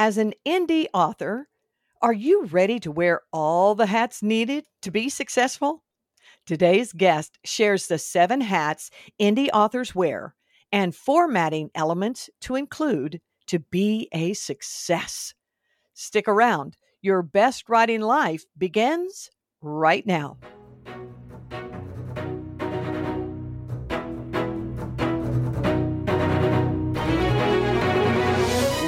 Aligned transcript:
As 0.00 0.16
an 0.16 0.32
indie 0.46 0.86
author, 0.94 1.48
are 2.00 2.12
you 2.12 2.44
ready 2.44 2.78
to 2.78 2.92
wear 2.92 3.22
all 3.32 3.74
the 3.74 3.86
hats 3.86 4.22
needed 4.22 4.64
to 4.82 4.92
be 4.92 5.08
successful? 5.08 5.82
Today's 6.46 6.92
guest 6.92 7.36
shares 7.44 7.88
the 7.88 7.98
seven 7.98 8.40
hats 8.40 8.92
indie 9.20 9.48
authors 9.52 9.96
wear 9.96 10.36
and 10.70 10.94
formatting 10.94 11.70
elements 11.74 12.30
to 12.42 12.54
include 12.54 13.20
to 13.48 13.58
be 13.58 14.08
a 14.12 14.34
success. 14.34 15.34
Stick 15.94 16.28
around. 16.28 16.76
Your 17.02 17.22
best 17.22 17.68
writing 17.68 18.00
life 18.00 18.44
begins 18.56 19.30
right 19.60 20.06
now. 20.06 20.38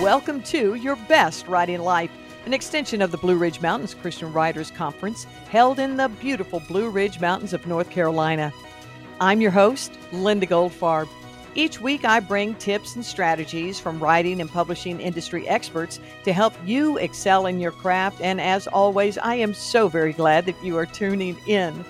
Welcome 0.01 0.43
to 0.45 0.77
Your 0.77 0.97
Best 0.97 1.47
Writing 1.47 1.83
Life, 1.83 2.11
an 2.47 2.55
extension 2.55 3.03
of 3.03 3.11
the 3.11 3.19
Blue 3.19 3.37
Ridge 3.37 3.61
Mountains 3.61 3.93
Christian 3.93 4.33
Writers 4.33 4.71
Conference 4.71 5.25
held 5.51 5.79
in 5.79 5.99
the 5.99 6.09
beautiful 6.09 6.61
Blue 6.61 6.89
Ridge 6.89 7.21
Mountains 7.21 7.53
of 7.53 7.67
North 7.67 7.91
Carolina. 7.91 8.51
I'm 9.21 9.43
your 9.43 9.51
host, 9.51 9.93
Linda 10.11 10.47
Goldfarb. 10.47 11.07
Each 11.55 11.83
week, 11.83 12.07
I 12.07 12.19
bring 12.21 12.55
tips 12.55 12.95
and 12.95 13.05
strategies 13.05 13.79
from 13.79 14.03
writing 14.03 14.41
and 14.41 14.49
publishing 14.49 15.03
industry 15.03 15.47
experts 15.47 16.01
to 16.25 16.33
help 16.33 16.55
you 16.65 16.97
excel 16.97 17.45
in 17.45 17.61
your 17.61 17.73
craft. 17.73 18.23
And 18.23 18.41
as 18.41 18.67
always, 18.69 19.19
I 19.19 19.35
am 19.35 19.53
so 19.53 19.87
very 19.87 20.15
glad 20.15 20.47
that 20.47 20.65
you 20.65 20.79
are 20.79 20.87
tuning 20.87 21.37
in. 21.47 21.85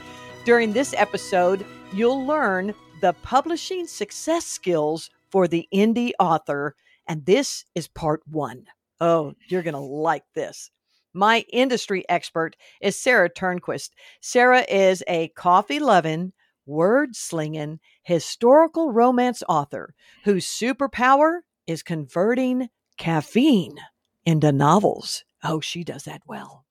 During 0.44 0.72
this 0.72 0.94
episode, 0.94 1.64
you'll 1.92 2.26
learn 2.26 2.74
the 3.00 3.12
publishing 3.22 3.86
success 3.86 4.46
skills 4.46 5.10
for 5.30 5.46
the 5.46 5.68
indie 5.72 6.10
author 6.18 6.74
and 7.10 7.26
this 7.26 7.64
is 7.74 7.88
part 7.88 8.22
one. 8.28 8.66
Oh, 9.00 9.34
you're 9.48 9.64
going 9.64 9.74
to 9.74 9.80
like 9.80 10.22
this. 10.36 10.70
My 11.12 11.44
industry 11.52 12.04
expert 12.08 12.54
is 12.80 12.96
Sara 12.96 13.28
Turnquist. 13.28 13.90
Sara 14.20 14.64
is 14.68 15.02
a 15.08 15.26
coffee 15.30 15.80
loving, 15.80 16.32
word 16.66 17.16
slinging, 17.16 17.80
historical 18.04 18.92
romance 18.92 19.42
author 19.48 19.92
whose 20.22 20.46
superpower 20.46 21.40
is 21.66 21.82
converting 21.82 22.68
caffeine 22.96 23.80
into 24.24 24.52
novels. 24.52 25.24
Oh, 25.42 25.58
she 25.58 25.82
does 25.82 26.04
that 26.04 26.22
well. 26.28 26.64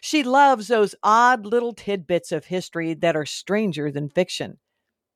She 0.00 0.24
loves 0.24 0.66
those 0.66 0.96
odd 1.04 1.46
little 1.46 1.72
tidbits 1.72 2.32
of 2.32 2.46
history 2.46 2.94
that 2.94 3.14
are 3.14 3.26
stranger 3.26 3.92
than 3.92 4.08
fiction. 4.08 4.58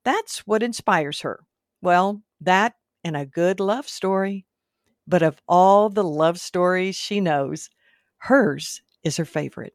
That's 0.04 0.46
what 0.46 0.62
inspires 0.62 1.22
her. 1.22 1.40
Well, 1.82 2.22
that 2.40 2.74
and 3.02 3.16
a 3.16 3.26
good 3.26 3.58
love 3.58 3.88
story. 3.88 4.46
But 5.08 5.22
of 5.22 5.40
all 5.48 5.88
the 5.88 6.04
love 6.04 6.38
stories 6.38 6.94
she 6.94 7.18
knows, 7.18 7.70
hers 8.18 8.82
is 9.02 9.16
her 9.16 9.24
favorite. 9.24 9.74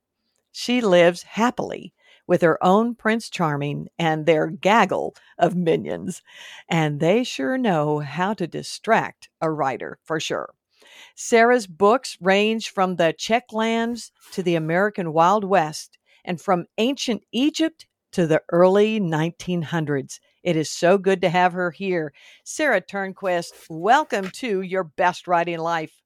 She 0.51 0.79
lives 0.79 1.23
happily 1.23 1.91
with 2.27 2.43
her 2.43 2.63
own 2.63 2.93
Prince 2.93 3.31
Charming 3.31 3.87
and 3.97 4.27
their 4.27 4.45
gaggle 4.45 5.15
of 5.39 5.55
minions, 5.55 6.21
and 6.69 6.99
they 6.99 7.23
sure 7.23 7.57
know 7.57 7.97
how 7.99 8.35
to 8.35 8.45
distract 8.45 9.29
a 9.41 9.49
writer 9.49 9.97
for 10.03 10.19
sure. 10.19 10.53
Sara's 11.15 11.65
books 11.65 12.15
range 12.21 12.69
from 12.69 12.97
the 12.97 13.11
Czech 13.17 13.51
lands 13.51 14.11
to 14.33 14.43
the 14.43 14.53
American 14.53 15.13
Wild 15.13 15.43
West 15.43 15.97
and 16.23 16.39
from 16.39 16.67
ancient 16.77 17.23
Egypt 17.31 17.87
to 18.11 18.27
the 18.27 18.43
early 18.51 18.99
1900s. 18.99 20.19
It 20.43 20.57
is 20.57 20.69
so 20.69 20.97
good 20.97 21.21
to 21.21 21.29
have 21.29 21.53
her 21.53 21.71
here. 21.71 22.13
Sara 22.43 22.81
Turnquist, 22.81 23.53
welcome 23.69 24.29
to 24.31 24.61
Your 24.61 24.83
Best 24.83 25.25
Writing 25.25 25.59
Life. 25.59 26.01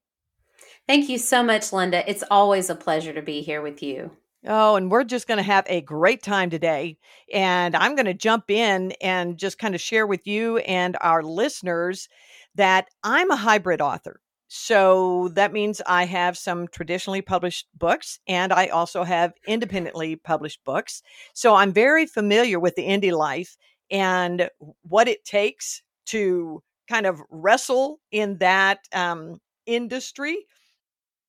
Thank 0.88 1.10
you 1.10 1.18
so 1.18 1.42
much, 1.42 1.74
Linda. 1.74 2.10
It's 2.10 2.24
always 2.30 2.70
a 2.70 2.76
pleasure 2.76 3.14
to 3.14 3.22
be 3.22 3.42
here 3.42 3.62
with 3.64 3.82
you. 3.82 4.12
Oh, 4.46 4.76
and 4.76 4.92
we're 4.92 5.04
just 5.04 5.28
going 5.28 5.40
to 5.40 5.44
have 5.44 5.66
a 5.68 5.82
great 5.82 6.22
time 6.22 6.52
today. 6.52 6.98
And 7.34 7.76
I'm 7.76 7.96
going 7.96 8.06
to 8.06 8.14
jump 8.14 8.52
in 8.52 8.92
and 9.02 9.38
just 9.38 9.58
kind 9.58 9.74
of 9.74 9.82
share 9.82 10.06
with 10.06 10.28
you 10.28 10.58
and 10.60 10.96
our 11.02 11.24
listeners 11.24 12.08
that 12.56 12.88
I'm 13.04 13.32
a 13.32 13.36
hybrid 13.36 13.82
author. 13.82 14.22
So 14.50 15.30
that 15.30 15.52
means 15.52 15.82
I 15.86 16.06
have 16.06 16.38
some 16.38 16.68
traditionally 16.68 17.22
published 17.22 17.68
books 17.76 18.20
and 18.28 18.54
I 18.54 18.68
also 18.68 19.04
have 19.04 19.34
independently 19.46 20.16
published 20.16 20.64
books. 20.64 21.02
So 21.34 21.56
I'm 21.56 21.74
very 21.74 22.06
familiar 22.06 22.60
with 22.60 22.76
the 22.76 22.88
indie 22.88 23.12
life 23.12 23.58
and 23.92 24.50
what 24.84 25.08
it 25.08 25.24
takes 25.26 25.82
to 26.08 26.62
kind 26.88 27.06
of 27.06 27.22
wrestle 27.30 28.00
in 28.12 28.38
that 28.38 28.80
um, 28.94 29.40
industry. 29.66 30.38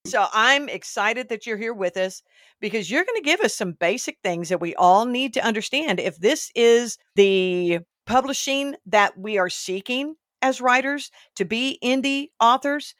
So 0.06 0.26
I'm 0.32 0.68
excited 0.68 1.28
that 1.28 1.46
you're 1.46 1.56
here 1.56 1.74
with 1.74 1.96
us 1.96 2.22
because 2.60 2.90
you're 2.90 3.04
going 3.04 3.20
to 3.20 3.28
give 3.28 3.40
us 3.40 3.54
some 3.54 3.72
basic 3.72 4.18
things 4.22 4.48
that 4.48 4.60
we 4.60 4.74
all 4.74 5.04
need 5.04 5.34
to 5.34 5.44
understand. 5.44 6.00
If 6.00 6.18
this 6.18 6.50
is 6.54 6.98
the 7.14 7.80
publishing 8.06 8.76
that 8.86 9.18
we 9.18 9.38
are 9.38 9.50
seeking 9.50 10.14
as 10.40 10.60
writers 10.60 11.10
to 11.36 11.44
be 11.44 11.78
indie 11.82 12.28
authors, 12.40 12.94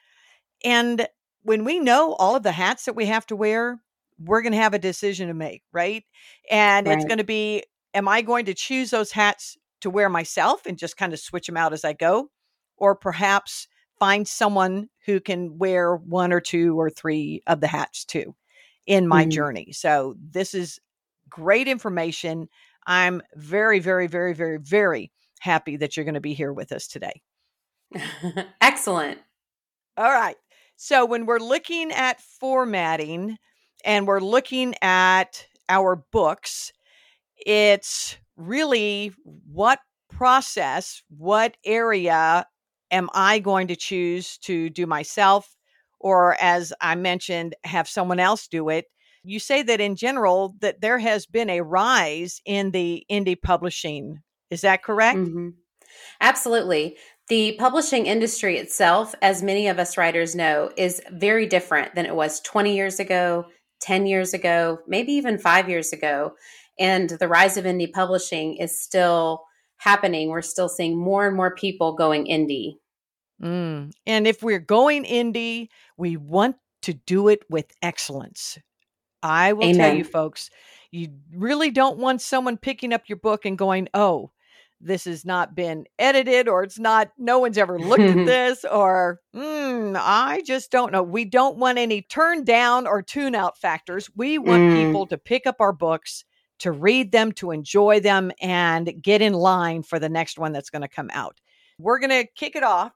and 0.65 1.07
when 1.43 1.65
we 1.65 1.79
know 1.79 2.15
all 2.15 2.37
of 2.37 2.43
the 2.43 2.53
hats 2.53 2.85
that 2.85 2.97
we 2.97 3.07
have 3.07 3.27
to 3.27 3.37
wear, 3.37 3.81
we're 4.19 4.43
going 4.43 4.53
to 4.53 4.59
have 4.59 4.75
a 4.75 4.79
decision 4.79 5.29
to 5.29 5.35
make, 5.35 5.63
right? 5.73 6.05
And 6.51 6.87
right. 6.87 6.97
it's 6.97 7.05
going 7.05 7.19
to 7.19 7.25
be 7.25 7.63
am 7.99 8.09
I 8.09 8.23
going 8.23 8.47
to 8.47 8.55
choose 8.55 8.91
those 8.91 9.13
hats 9.13 9.59
to 9.81 9.91
wear 9.91 10.09
myself 10.09 10.67
and 10.67 10.79
just 10.79 10.97
kind 10.97 11.13
of 11.13 11.19
switch 11.19 11.47
them 11.47 11.57
out 11.57 11.73
as 11.73 11.85
I 11.85 11.93
go? 11.93 12.31
Or 12.77 12.95
perhaps 12.95 13.67
find 13.99 14.27
someone 14.27 14.89
who 15.05 15.21
can 15.21 15.59
wear 15.59 15.97
one 15.97 16.33
or 16.33 16.41
two 16.41 16.79
or 16.79 16.89
three 16.89 17.43
of 17.47 17.61
the 17.61 17.67
hats 17.67 18.05
too 18.05 18.37
in 18.87 19.09
my 19.09 19.27
mm. 19.27 19.31
journey. 19.33 19.73
So 19.73 20.15
this 20.19 20.55
is 20.55 20.79
great 21.29 21.67
information. 21.67 22.49
I'm 22.87 23.21
very, 23.35 23.81
very, 23.81 24.07
very, 24.07 24.33
very, 24.33 24.59
very 24.59 25.11
happy 25.41 25.77
that 25.77 25.97
you're 25.97 26.05
going 26.05 26.15
to 26.15 26.21
be 26.21 26.35
here 26.35 26.53
with 26.53 26.71
us 26.71 26.87
today. 26.87 27.21
Excellent. 28.61 29.19
All 29.97 30.13
right. 30.13 30.37
So 30.77 31.05
when 31.05 31.27
we're 31.27 31.41
looking 31.41 31.91
at 31.91 32.21
formatting 32.21 33.37
and 33.85 34.07
we're 34.07 34.21
looking 34.21 34.75
at 34.81 35.45
our 35.69 35.97
books, 35.97 36.73
it's 37.45 38.17
really 38.37 39.13
what 39.25 39.79
process, 40.11 41.03
what 41.09 41.57
area 41.65 42.47
am 42.91 43.09
I 43.15 43.39
going 43.39 43.69
to 43.69 43.77
choose 43.77 44.39
to 44.39 44.71
do 44.71 44.87
myself? 44.87 45.55
Or 46.01 46.37
as 46.41 46.73
I 46.81 46.95
mentioned, 46.95 47.57
have 47.65 47.89
someone 47.89 48.21
else 48.21 48.47
do 48.49 48.69
it. 48.69 48.87
You 49.25 49.41
say 49.41 49.63
that 49.63 49.81
in 49.81 49.97
general 49.97 50.55
that 50.61 50.81
there 50.81 50.99
has 50.99 51.27
been 51.27 51.51
a 51.51 51.61
rise 51.61 52.41
in 52.47 52.71
the 52.71 53.05
indie 53.11 53.41
publishing. 53.41 54.21
Is 54.51 54.63
that 54.63 54.83
correct? 54.83 55.19
Mm-hmm. 55.19 55.49
Absolutely. 56.21 56.97
The 57.29 57.57
publishing 57.59 58.07
industry 58.07 58.57
itself, 58.57 59.15
as 59.21 59.43
many 59.43 59.69
of 59.69 59.79
us 59.79 59.99
writers 59.99 60.35
know, 60.35 60.71
is 60.77 61.03
very 61.13 61.47
different 61.47 61.95
than 61.95 62.07
it 62.07 62.15
was 62.15 62.41
20 62.41 62.75
years 62.75 62.99
ago, 63.01 63.47
10 63.83 64.07
years 64.07 64.33
ago, 64.33 64.79
maybe 64.87 65.13
even 65.13 65.39
five 65.39 65.69
years 65.69 65.93
ago. 65.93 66.33
And 66.79 67.11
the 67.11 67.29
rise 67.29 67.57
of 67.57 67.65
indie 67.65 67.93
publishing 67.93 68.57
is 68.57 68.81
still 68.81 69.45
happening. 69.79 70.29
We're 70.29 70.43
still 70.43 70.69
seeing 70.69 70.97
more 70.97 71.27
and 71.27 71.37
more 71.37 71.55
people 71.55 71.95
going 71.95 72.27
indie. 72.27 72.77
Mm. 73.43 73.93
And 74.07 74.27
if 74.27 74.43
we're 74.43 74.59
going 74.59 75.05
indie, 75.05 75.69
we 75.97 76.17
want 76.17 76.57
to 76.83 76.95
do 76.95 77.29
it 77.29 77.43
with 77.49 77.67
excellence. 77.83 78.59
I 79.23 79.53
will 79.53 79.65
Amen. 79.65 79.77
tell 79.77 79.95
you, 79.97 80.05
folks, 80.05 80.51
you 80.91 81.09
really 81.35 81.71
don't 81.71 81.99
want 81.99 82.21
someone 82.21 82.57
picking 82.57 82.93
up 82.93 83.09
your 83.09 83.19
book 83.19 83.45
and 83.45 83.59
going, 83.59 83.89
oh, 83.95 84.31
this 84.81 85.05
has 85.05 85.25
not 85.25 85.55
been 85.55 85.87
edited 85.99 86.49
or 86.49 86.63
it's 86.63 86.79
not 86.79 87.11
no 87.19 87.39
one's 87.39 87.59
ever 87.59 87.79
looked 87.79 88.01
at 88.01 88.15
this 88.27 88.65
or 88.65 89.21
mm, 89.35 90.01
i 90.01 90.41
just 90.47 90.71
don't 90.71 90.93
know 90.93 91.03
we 91.03 91.25
don't 91.25 91.57
want 91.57 91.79
any 91.79 92.03
turn 92.03 92.45
down 92.45 92.87
or 92.87 93.03
tune 93.03 93.35
out 93.35 93.59
factors 93.59 94.09
we 94.15 94.39
want 94.39 94.63
mm. 94.63 94.87
people 94.87 95.07
to 95.07 95.19
pick 95.19 95.47
up 95.47 95.57
our 95.61 95.73
books 95.73 96.25
to 96.61 96.73
read 96.73 97.13
them, 97.13 97.33
to 97.33 97.51
enjoy 97.51 98.01
them, 98.01 98.33
and 98.41 98.93
get 99.03 99.23
in 99.23 99.33
line 99.33 99.83
for 99.83 99.99
the 99.99 100.09
next 100.09 100.39
one 100.39 100.53
that's 100.53 100.71
going 100.71 100.83
to 100.83 100.89
come 100.89 101.11
out. 101.13 101.41
We're 101.79 101.99
going 101.99 102.11
to 102.11 102.27
kick 102.35 102.57
it 102.57 102.63
off 102.63 102.93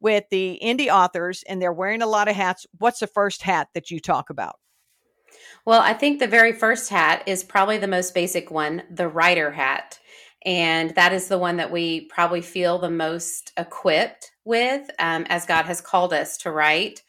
with 0.00 0.24
the 0.30 0.58
indie 0.62 0.92
authors, 0.92 1.42
and 1.48 1.60
they're 1.60 1.72
wearing 1.72 2.02
a 2.02 2.06
lot 2.06 2.28
of 2.28 2.36
hats. 2.36 2.66
What's 2.78 3.00
the 3.00 3.06
first 3.06 3.42
hat 3.42 3.68
that 3.74 3.90
you 3.90 4.00
talk 4.00 4.30
about? 4.30 4.56
Well, 5.64 5.80
I 5.80 5.92
think 5.92 6.18
the 6.18 6.26
very 6.26 6.52
first 6.52 6.90
hat 6.90 7.22
is 7.26 7.44
probably 7.44 7.78
the 7.78 7.86
most 7.86 8.14
basic 8.14 8.50
one 8.50 8.82
the 8.90 9.08
writer 9.08 9.50
hat. 9.50 9.98
And 10.46 10.94
that 10.94 11.12
is 11.12 11.28
the 11.28 11.38
one 11.38 11.58
that 11.58 11.70
we 11.70 12.06
probably 12.06 12.40
feel 12.40 12.78
the 12.78 12.90
most 12.90 13.52
equipped 13.58 14.32
with 14.44 14.90
um, 14.98 15.26
as 15.28 15.44
God 15.44 15.66
has 15.66 15.82
called 15.82 16.14
us 16.14 16.38
to 16.38 16.50
write. 16.50 17.02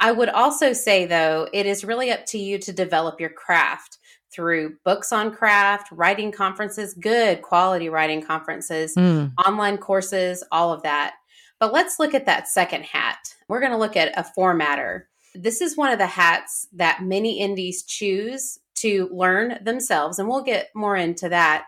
I 0.00 0.12
would 0.12 0.30
also 0.30 0.72
say, 0.72 1.04
though, 1.04 1.46
it 1.52 1.66
is 1.66 1.84
really 1.84 2.10
up 2.10 2.24
to 2.26 2.38
you 2.38 2.58
to 2.60 2.72
develop 2.72 3.20
your 3.20 3.30
craft 3.30 3.98
through 4.32 4.76
books 4.84 5.12
on 5.12 5.34
craft, 5.34 5.90
writing 5.92 6.32
conferences, 6.32 6.94
good 6.94 7.42
quality 7.42 7.88
writing 7.88 8.22
conferences, 8.22 8.94
mm. 8.94 9.32
online 9.46 9.78
courses, 9.78 10.44
all 10.52 10.72
of 10.72 10.82
that. 10.82 11.14
But 11.58 11.72
let's 11.72 11.98
look 11.98 12.14
at 12.14 12.26
that 12.26 12.48
second 12.48 12.84
hat. 12.84 13.18
We're 13.48 13.60
going 13.60 13.72
to 13.72 13.78
look 13.78 13.96
at 13.96 14.18
a 14.18 14.24
formatter. 14.36 15.02
This 15.34 15.60
is 15.60 15.76
one 15.76 15.92
of 15.92 15.98
the 15.98 16.06
hats 16.06 16.66
that 16.72 17.02
many 17.02 17.40
indies 17.40 17.82
choose 17.82 18.58
to 18.76 19.08
learn 19.12 19.62
themselves, 19.62 20.18
and 20.18 20.28
we'll 20.28 20.42
get 20.42 20.70
more 20.74 20.96
into 20.96 21.28
that. 21.28 21.66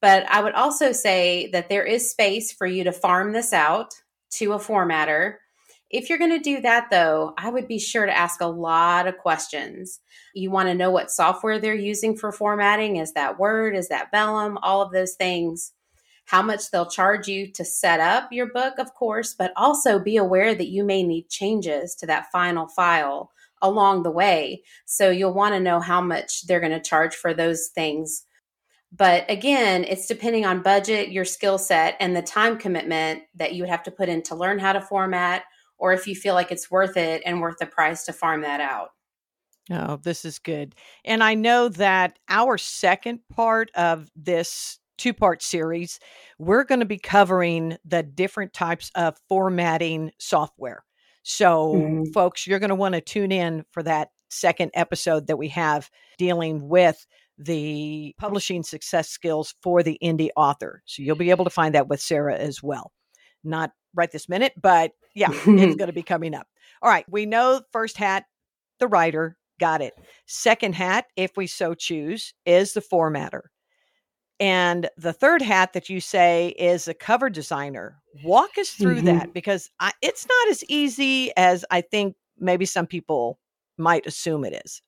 But 0.00 0.24
I 0.28 0.42
would 0.42 0.54
also 0.54 0.92
say 0.92 1.48
that 1.52 1.68
there 1.68 1.84
is 1.84 2.10
space 2.10 2.52
for 2.52 2.66
you 2.66 2.84
to 2.84 2.92
farm 2.92 3.32
this 3.32 3.52
out 3.52 3.94
to 4.32 4.52
a 4.52 4.58
formatter. 4.58 5.36
If 5.92 6.08
you're 6.08 6.18
going 6.18 6.30
to 6.30 6.38
do 6.38 6.62
that, 6.62 6.88
though, 6.90 7.34
I 7.36 7.50
would 7.50 7.68
be 7.68 7.78
sure 7.78 8.06
to 8.06 8.16
ask 8.16 8.40
a 8.40 8.46
lot 8.46 9.06
of 9.06 9.18
questions. 9.18 10.00
You 10.34 10.50
want 10.50 10.68
to 10.68 10.74
know 10.74 10.90
what 10.90 11.10
software 11.10 11.58
they're 11.58 11.74
using 11.74 12.16
for 12.16 12.32
formatting. 12.32 12.96
Is 12.96 13.12
that 13.12 13.38
Word? 13.38 13.76
Is 13.76 13.88
that 13.88 14.10
Vellum? 14.10 14.56
All 14.62 14.80
of 14.80 14.92
those 14.92 15.14
things. 15.14 15.72
How 16.24 16.40
much 16.40 16.70
they'll 16.70 16.88
charge 16.88 17.28
you 17.28 17.52
to 17.52 17.64
set 17.64 18.00
up 18.00 18.32
your 18.32 18.46
book, 18.46 18.78
of 18.78 18.94
course, 18.94 19.34
but 19.34 19.52
also 19.54 19.98
be 19.98 20.16
aware 20.16 20.54
that 20.54 20.68
you 20.68 20.82
may 20.82 21.02
need 21.02 21.28
changes 21.28 21.94
to 21.96 22.06
that 22.06 22.30
final 22.32 22.68
file 22.68 23.30
along 23.60 24.02
the 24.02 24.10
way. 24.10 24.62
So 24.86 25.10
you'll 25.10 25.34
want 25.34 25.54
to 25.54 25.60
know 25.60 25.78
how 25.78 26.00
much 26.00 26.46
they're 26.46 26.60
going 26.60 26.72
to 26.72 26.80
charge 26.80 27.14
for 27.14 27.34
those 27.34 27.68
things. 27.74 28.24
But 28.90 29.30
again, 29.30 29.84
it's 29.84 30.06
depending 30.06 30.44
on 30.46 30.62
budget, 30.62 31.12
your 31.12 31.24
skill 31.24 31.58
set, 31.58 31.96
and 32.00 32.14
the 32.14 32.22
time 32.22 32.58
commitment 32.58 33.22
that 33.34 33.54
you 33.54 33.62
would 33.62 33.70
have 33.70 33.82
to 33.84 33.90
put 33.90 34.08
in 34.08 34.22
to 34.24 34.34
learn 34.34 34.58
how 34.58 34.72
to 34.72 34.80
format, 34.80 35.44
or 35.82 35.92
if 35.92 36.06
you 36.06 36.14
feel 36.14 36.34
like 36.34 36.52
it's 36.52 36.70
worth 36.70 36.96
it 36.96 37.22
and 37.26 37.40
worth 37.40 37.58
the 37.58 37.66
price 37.66 38.04
to 38.04 38.12
farm 38.12 38.42
that 38.42 38.60
out. 38.60 38.90
Oh, 39.68 39.96
this 39.96 40.24
is 40.24 40.38
good. 40.38 40.76
And 41.04 41.24
I 41.24 41.34
know 41.34 41.68
that 41.70 42.20
our 42.28 42.56
second 42.56 43.18
part 43.28 43.68
of 43.74 44.08
this 44.14 44.78
two 44.96 45.12
part 45.12 45.42
series, 45.42 45.98
we're 46.38 46.62
going 46.62 46.78
to 46.78 46.86
be 46.86 46.98
covering 46.98 47.76
the 47.84 48.04
different 48.04 48.52
types 48.52 48.92
of 48.94 49.16
formatting 49.28 50.12
software. 50.20 50.84
So, 51.24 51.74
mm-hmm. 51.74 52.12
folks, 52.12 52.46
you're 52.46 52.60
going 52.60 52.70
to 52.70 52.76
want 52.76 52.94
to 52.94 53.00
tune 53.00 53.32
in 53.32 53.64
for 53.72 53.82
that 53.82 54.10
second 54.30 54.70
episode 54.74 55.26
that 55.26 55.36
we 55.36 55.48
have 55.48 55.90
dealing 56.16 56.68
with 56.68 57.04
the 57.38 58.14
publishing 58.18 58.62
success 58.62 59.08
skills 59.08 59.54
for 59.62 59.82
the 59.82 59.98
indie 60.00 60.30
author. 60.36 60.82
So, 60.86 61.02
you'll 61.02 61.16
be 61.16 61.30
able 61.30 61.44
to 61.44 61.50
find 61.50 61.74
that 61.74 61.88
with 61.88 62.00
Sara 62.00 62.36
as 62.36 62.62
well. 62.62 62.92
Not 63.42 63.72
right 63.94 64.10
this 64.10 64.28
minute, 64.28 64.52
but 64.60 64.92
yeah, 65.14 65.30
it's 65.30 65.44
going 65.44 65.76
to 65.86 65.92
be 65.92 66.02
coming 66.02 66.34
up. 66.34 66.46
All 66.80 66.90
right. 66.90 67.04
We 67.08 67.26
know 67.26 67.62
first 67.72 67.96
hat, 67.96 68.24
the 68.78 68.88
writer, 68.88 69.36
got 69.60 69.80
it. 69.80 69.94
Second 70.26 70.74
hat, 70.74 71.06
if 71.16 71.36
we 71.36 71.46
so 71.46 71.74
choose, 71.74 72.34
is 72.44 72.72
the 72.72 72.80
formatter. 72.80 73.42
And 74.40 74.90
the 74.96 75.12
third 75.12 75.40
hat 75.40 75.72
that 75.74 75.88
you 75.88 76.00
say 76.00 76.48
is 76.58 76.88
a 76.88 76.94
cover 76.94 77.30
designer. 77.30 78.02
Walk 78.24 78.58
us 78.58 78.70
through 78.70 78.96
mm-hmm. 78.96 79.18
that 79.18 79.32
because 79.32 79.70
I, 79.78 79.92
it's 80.02 80.26
not 80.26 80.50
as 80.50 80.64
easy 80.64 81.30
as 81.36 81.64
I 81.70 81.80
think 81.80 82.16
maybe 82.38 82.64
some 82.64 82.86
people 82.86 83.38
might 83.78 84.06
assume 84.06 84.44
it 84.44 84.60
is. 84.64 84.82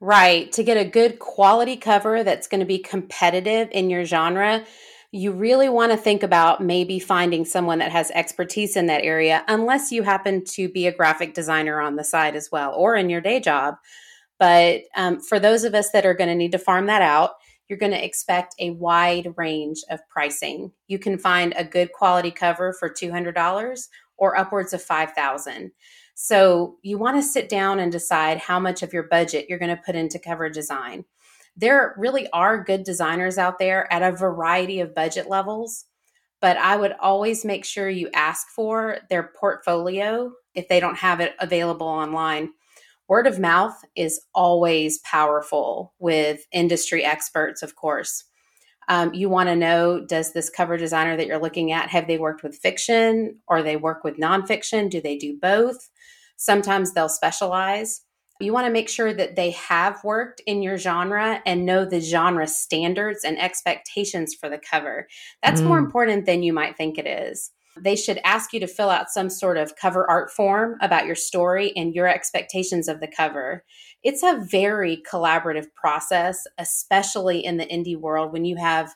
Right. 0.00 0.50
To 0.52 0.64
get 0.64 0.76
a 0.76 0.84
good 0.84 1.20
quality 1.20 1.76
cover 1.76 2.24
that's 2.24 2.48
going 2.48 2.58
to 2.58 2.66
be 2.66 2.78
competitive 2.78 3.68
in 3.70 3.88
your 3.88 4.04
genre, 4.04 4.64
you 5.12 5.30
really 5.30 5.68
want 5.68 5.92
to 5.92 5.98
think 5.98 6.22
about 6.22 6.62
maybe 6.62 6.98
finding 6.98 7.44
someone 7.44 7.78
that 7.80 7.92
has 7.92 8.10
expertise 8.12 8.76
in 8.76 8.86
that 8.86 9.04
area, 9.04 9.44
unless 9.46 9.92
you 9.92 10.02
happen 10.02 10.42
to 10.44 10.70
be 10.70 10.86
a 10.86 10.92
graphic 10.92 11.34
designer 11.34 11.80
on 11.80 11.96
the 11.96 12.04
side 12.04 12.34
as 12.34 12.48
well 12.50 12.72
or 12.74 12.96
in 12.96 13.10
your 13.10 13.20
day 13.20 13.38
job. 13.38 13.74
But 14.38 14.84
um, 14.96 15.20
for 15.20 15.38
those 15.38 15.64
of 15.64 15.74
us 15.74 15.90
that 15.90 16.06
are 16.06 16.14
going 16.14 16.30
to 16.30 16.34
need 16.34 16.52
to 16.52 16.58
farm 16.58 16.86
that 16.86 17.02
out, 17.02 17.32
you're 17.68 17.78
going 17.78 17.92
to 17.92 18.04
expect 18.04 18.54
a 18.58 18.70
wide 18.70 19.34
range 19.36 19.78
of 19.90 20.00
pricing. 20.08 20.72
You 20.88 20.98
can 20.98 21.18
find 21.18 21.52
a 21.56 21.64
good 21.64 21.92
quality 21.92 22.30
cover 22.30 22.72
for 22.72 22.88
$200 22.88 23.88
or 24.16 24.36
upwards 24.36 24.72
of 24.72 24.82
5,000. 24.82 25.72
So 26.14 26.76
you 26.82 26.98
want 26.98 27.18
to 27.18 27.22
sit 27.22 27.48
down 27.48 27.80
and 27.80 27.92
decide 27.92 28.38
how 28.38 28.58
much 28.58 28.82
of 28.82 28.92
your 28.92 29.04
budget 29.04 29.46
you're 29.48 29.58
going 29.58 29.74
to 29.74 29.82
put 29.82 29.94
into 29.94 30.18
cover 30.18 30.48
design. 30.48 31.04
There 31.56 31.94
really 31.98 32.28
are 32.32 32.64
good 32.64 32.84
designers 32.84 33.38
out 33.38 33.58
there 33.58 33.92
at 33.92 34.02
a 34.02 34.16
variety 34.16 34.80
of 34.80 34.94
budget 34.94 35.28
levels, 35.28 35.84
but 36.40 36.56
I 36.56 36.76
would 36.76 36.94
always 37.00 37.44
make 37.44 37.64
sure 37.64 37.88
you 37.88 38.08
ask 38.14 38.48
for 38.48 38.98
their 39.10 39.30
portfolio 39.38 40.32
if 40.54 40.68
they 40.68 40.80
don't 40.80 40.98
have 40.98 41.20
it 41.20 41.34
available 41.38 41.86
online 41.86 42.50
word 43.12 43.26
of 43.26 43.38
mouth 43.38 43.78
is 43.94 44.22
always 44.34 44.98
powerful 45.00 45.92
with 45.98 46.46
industry 46.50 47.04
experts, 47.04 47.62
of 47.62 47.76
course. 47.76 48.24
Um, 48.88 49.12
you 49.12 49.28
want 49.28 49.50
to 49.50 49.54
know 49.54 50.04
does 50.06 50.32
this 50.32 50.48
cover 50.48 50.78
designer 50.78 51.14
that 51.18 51.26
you're 51.26 51.38
looking 51.38 51.72
at 51.72 51.90
have 51.90 52.06
they 52.06 52.16
worked 52.16 52.42
with 52.42 52.56
fiction 52.56 53.38
or 53.46 53.62
they 53.62 53.76
work 53.76 54.02
with 54.02 54.16
nonfiction? 54.16 54.88
Do 54.88 55.02
they 55.02 55.18
do 55.18 55.38
both? 55.42 55.90
Sometimes 56.38 56.94
they'll 56.94 57.10
specialize. 57.10 58.00
You 58.42 58.52
want 58.52 58.66
to 58.66 58.72
make 58.72 58.88
sure 58.88 59.14
that 59.14 59.36
they 59.36 59.52
have 59.52 60.02
worked 60.02 60.40
in 60.46 60.62
your 60.62 60.76
genre 60.76 61.40
and 61.46 61.64
know 61.64 61.84
the 61.84 62.00
genre 62.00 62.46
standards 62.46 63.24
and 63.24 63.40
expectations 63.40 64.34
for 64.34 64.48
the 64.48 64.58
cover. 64.58 65.06
That's 65.42 65.60
mm. 65.60 65.66
more 65.68 65.78
important 65.78 66.26
than 66.26 66.42
you 66.42 66.52
might 66.52 66.76
think 66.76 66.98
it 66.98 67.06
is. 67.06 67.52
They 67.80 67.96
should 67.96 68.20
ask 68.24 68.52
you 68.52 68.60
to 68.60 68.66
fill 68.66 68.90
out 68.90 69.10
some 69.10 69.30
sort 69.30 69.56
of 69.56 69.76
cover 69.76 70.08
art 70.10 70.30
form 70.30 70.76
about 70.82 71.06
your 71.06 71.14
story 71.14 71.72
and 71.74 71.94
your 71.94 72.06
expectations 72.06 72.88
of 72.88 73.00
the 73.00 73.08
cover. 73.08 73.64
It's 74.02 74.22
a 74.22 74.44
very 74.50 75.02
collaborative 75.10 75.66
process, 75.74 76.44
especially 76.58 77.44
in 77.44 77.56
the 77.56 77.66
indie 77.66 77.98
world 77.98 78.32
when 78.32 78.44
you 78.44 78.56
have 78.56 78.94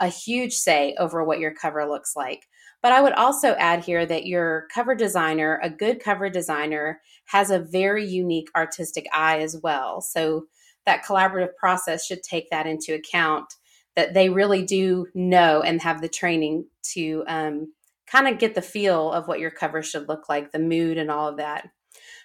a 0.00 0.08
huge 0.08 0.54
say 0.54 0.94
over 0.98 1.22
what 1.22 1.38
your 1.38 1.54
cover 1.54 1.86
looks 1.86 2.14
like. 2.16 2.46
But 2.86 2.92
I 2.92 3.00
would 3.00 3.14
also 3.14 3.54
add 3.54 3.82
here 3.82 4.06
that 4.06 4.26
your 4.26 4.68
cover 4.72 4.94
designer, 4.94 5.58
a 5.60 5.68
good 5.68 5.98
cover 5.98 6.30
designer, 6.30 7.02
has 7.24 7.50
a 7.50 7.58
very 7.58 8.06
unique 8.06 8.48
artistic 8.54 9.08
eye 9.12 9.40
as 9.40 9.56
well. 9.60 10.00
So 10.00 10.46
that 10.84 11.04
collaborative 11.04 11.56
process 11.56 12.06
should 12.06 12.22
take 12.22 12.48
that 12.50 12.64
into 12.64 12.94
account 12.94 13.52
that 13.96 14.14
they 14.14 14.28
really 14.28 14.64
do 14.64 15.08
know 15.16 15.62
and 15.62 15.82
have 15.82 16.00
the 16.00 16.08
training 16.08 16.66
to 16.92 17.24
um, 17.26 17.72
kind 18.06 18.28
of 18.28 18.38
get 18.38 18.54
the 18.54 18.62
feel 18.62 19.10
of 19.10 19.26
what 19.26 19.40
your 19.40 19.50
cover 19.50 19.82
should 19.82 20.08
look 20.08 20.28
like, 20.28 20.52
the 20.52 20.60
mood 20.60 20.96
and 20.96 21.10
all 21.10 21.26
of 21.26 21.38
that. 21.38 21.68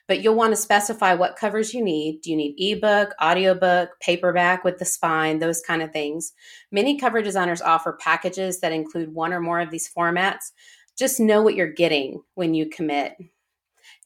But 0.08 0.22
you'll 0.22 0.36
want 0.36 0.52
to 0.52 0.62
specify 0.62 1.14
what 1.14 1.36
covers 1.36 1.74
you 1.74 1.84
need. 1.84 2.22
Do 2.22 2.32
you 2.32 2.38
need 2.38 2.56
ebook, 2.58 3.14
audiobook, 3.22 3.90
paperback 4.02 4.64
with 4.64 4.78
the 4.78 4.86
spine, 4.86 5.40
those 5.40 5.62
kind 5.62 5.82
of 5.82 5.92
things? 5.92 6.34
Many 6.72 6.98
cover 6.98 7.22
designers 7.22 7.62
offer 7.62 7.94
packages 7.94 8.60
that 8.60 8.72
include 8.72 9.14
one 9.14 9.34
or 9.34 9.40
more 9.40 9.60
of 9.60 9.72
these 9.72 9.90
formats. 9.96 10.52
Just 10.98 11.20
know 11.20 11.42
what 11.42 11.56
you're 11.56 11.72
getting 11.72 12.22
when 12.36 12.54
you 12.54 12.68
commit. 12.68 13.16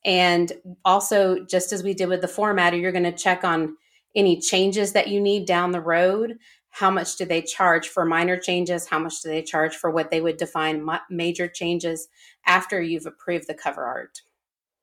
And 0.04 0.52
also, 0.84 1.44
just 1.44 1.74
as 1.74 1.84
we 1.84 1.94
did 1.94 2.10
with 2.10 2.22
the 2.22 2.28
formatter, 2.28 2.80
you're 2.80 2.92
going 2.92 3.04
to 3.04 3.12
check 3.12 3.44
on 3.44 3.76
any 4.16 4.40
changes 4.40 4.94
that 4.94 5.10
you 5.10 5.20
need 5.20 5.46
down 5.46 5.72
the 5.72 5.82
road 5.82 6.38
how 6.76 6.92
much 6.92 7.16
do 7.16 7.24
they 7.24 7.42
charge 7.42 7.88
for 7.88 8.06
minor 8.06 8.38
changes 8.38 8.88
how 8.88 9.00
much 9.00 9.22
do 9.22 9.30
they 9.30 9.42
charge 9.42 9.76
for 9.76 9.92
what 9.92 10.12
they 10.12 10.22
would 10.22 10.38
define 10.38 10.84
ma- 10.84 11.00
major 11.10 11.48
changes 11.48 12.08
after 12.46 12.82
you've 12.82 13.06
approved 13.06 13.48
the 13.48 13.54
cover 13.54 13.86
art 13.86 14.22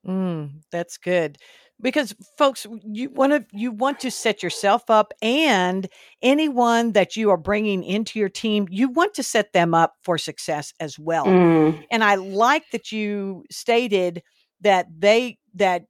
mm, 0.06 0.50
that's 0.70 0.98
good 0.98 1.38
because 1.80 2.14
folks 2.38 2.66
you 2.84 3.10
want 3.10 3.32
to 3.32 3.44
you 3.56 3.72
want 3.72 4.00
to 4.00 4.10
set 4.10 4.42
yourself 4.42 4.88
up 4.88 5.12
and 5.20 5.88
anyone 6.22 6.92
that 6.92 7.16
you 7.16 7.30
are 7.30 7.36
bringing 7.36 7.82
into 7.82 8.18
your 8.18 8.28
team 8.28 8.66
you 8.70 8.88
want 8.88 9.14
to 9.14 9.22
set 9.22 9.52
them 9.52 9.74
up 9.74 9.94
for 10.02 10.16
success 10.18 10.72
as 10.80 10.98
well 10.98 11.26
mm. 11.26 11.84
and 11.90 12.04
i 12.04 12.14
like 12.14 12.64
that 12.70 12.92
you 12.92 13.44
stated 13.50 14.22
that 14.60 14.86
they 14.96 15.38
that 15.54 15.84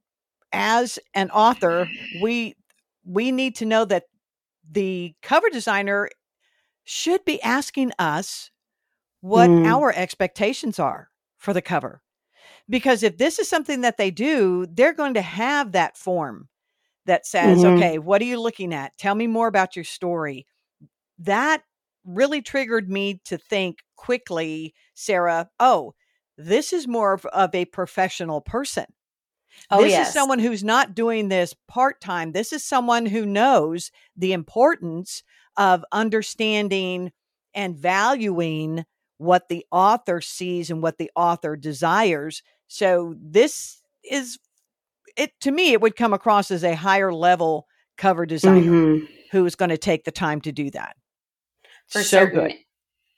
as 0.51 0.99
an 1.13 1.29
author 1.31 1.87
we 2.21 2.55
we 3.05 3.31
need 3.31 3.55
to 3.55 3.65
know 3.65 3.85
that 3.85 4.03
the 4.69 5.13
cover 5.21 5.49
designer 5.49 6.09
should 6.83 7.23
be 7.25 7.41
asking 7.41 7.91
us 7.99 8.51
what 9.21 9.49
mm. 9.49 9.65
our 9.65 9.93
expectations 9.95 10.79
are 10.79 11.09
for 11.37 11.53
the 11.53 11.61
cover. 11.61 12.01
Because 12.69 13.03
if 13.03 13.17
this 13.17 13.39
is 13.39 13.49
something 13.49 13.81
that 13.81 13.97
they 13.97 14.11
do, 14.11 14.65
they're 14.71 14.93
going 14.93 15.15
to 15.15 15.21
have 15.21 15.73
that 15.73 15.97
form 15.97 16.47
that 17.05 17.25
says, 17.25 17.59
mm-hmm. 17.59 17.75
okay, 17.75 17.99
what 17.99 18.21
are 18.21 18.25
you 18.25 18.39
looking 18.39 18.73
at? 18.73 18.97
Tell 18.97 19.15
me 19.15 19.27
more 19.27 19.47
about 19.47 19.75
your 19.75 19.85
story. 19.85 20.45
That 21.19 21.63
really 22.05 22.41
triggered 22.41 22.89
me 22.89 23.21
to 23.25 23.37
think 23.37 23.79
quickly, 23.95 24.73
Sara, 24.93 25.49
oh, 25.59 25.93
this 26.37 26.73
is 26.73 26.87
more 26.87 27.13
of, 27.13 27.25
of 27.27 27.53
a 27.53 27.65
professional 27.65 28.41
person. 28.41 28.85
Oh, 29.69 29.83
this 29.83 29.91
yes. 29.91 30.07
is 30.07 30.13
someone 30.13 30.39
who's 30.39 30.63
not 30.63 30.95
doing 30.95 31.29
this 31.29 31.53
part 31.67 32.01
time. 32.01 32.31
This 32.31 32.53
is 32.53 32.63
someone 32.63 33.05
who 33.05 33.25
knows 33.25 33.91
the 34.15 34.33
importance 34.33 35.23
of 35.57 35.85
understanding 35.91 37.11
and 37.53 37.77
valuing 37.77 38.85
what 39.17 39.47
the 39.49 39.65
author 39.71 40.21
sees 40.21 40.69
and 40.69 40.81
what 40.81 40.97
the 40.97 41.11
author 41.15 41.55
desires. 41.55 42.43
So 42.67 43.15
this 43.19 43.81
is 44.09 44.39
it 45.15 45.31
to 45.41 45.51
me 45.51 45.73
it 45.73 45.81
would 45.81 45.95
come 45.95 46.13
across 46.13 46.51
as 46.51 46.63
a 46.63 46.75
higher 46.75 47.13
level 47.13 47.67
cover 47.97 48.25
designer 48.25 48.61
mm-hmm. 48.61 49.05
who 49.31 49.45
is 49.45 49.55
going 49.55 49.69
to 49.69 49.77
take 49.77 50.03
the 50.03 50.11
time 50.11 50.41
to 50.41 50.51
do 50.51 50.69
that. 50.71 50.95
For 51.87 51.99
so 51.99 52.19
certain. 52.19 52.47
Good. 52.47 52.55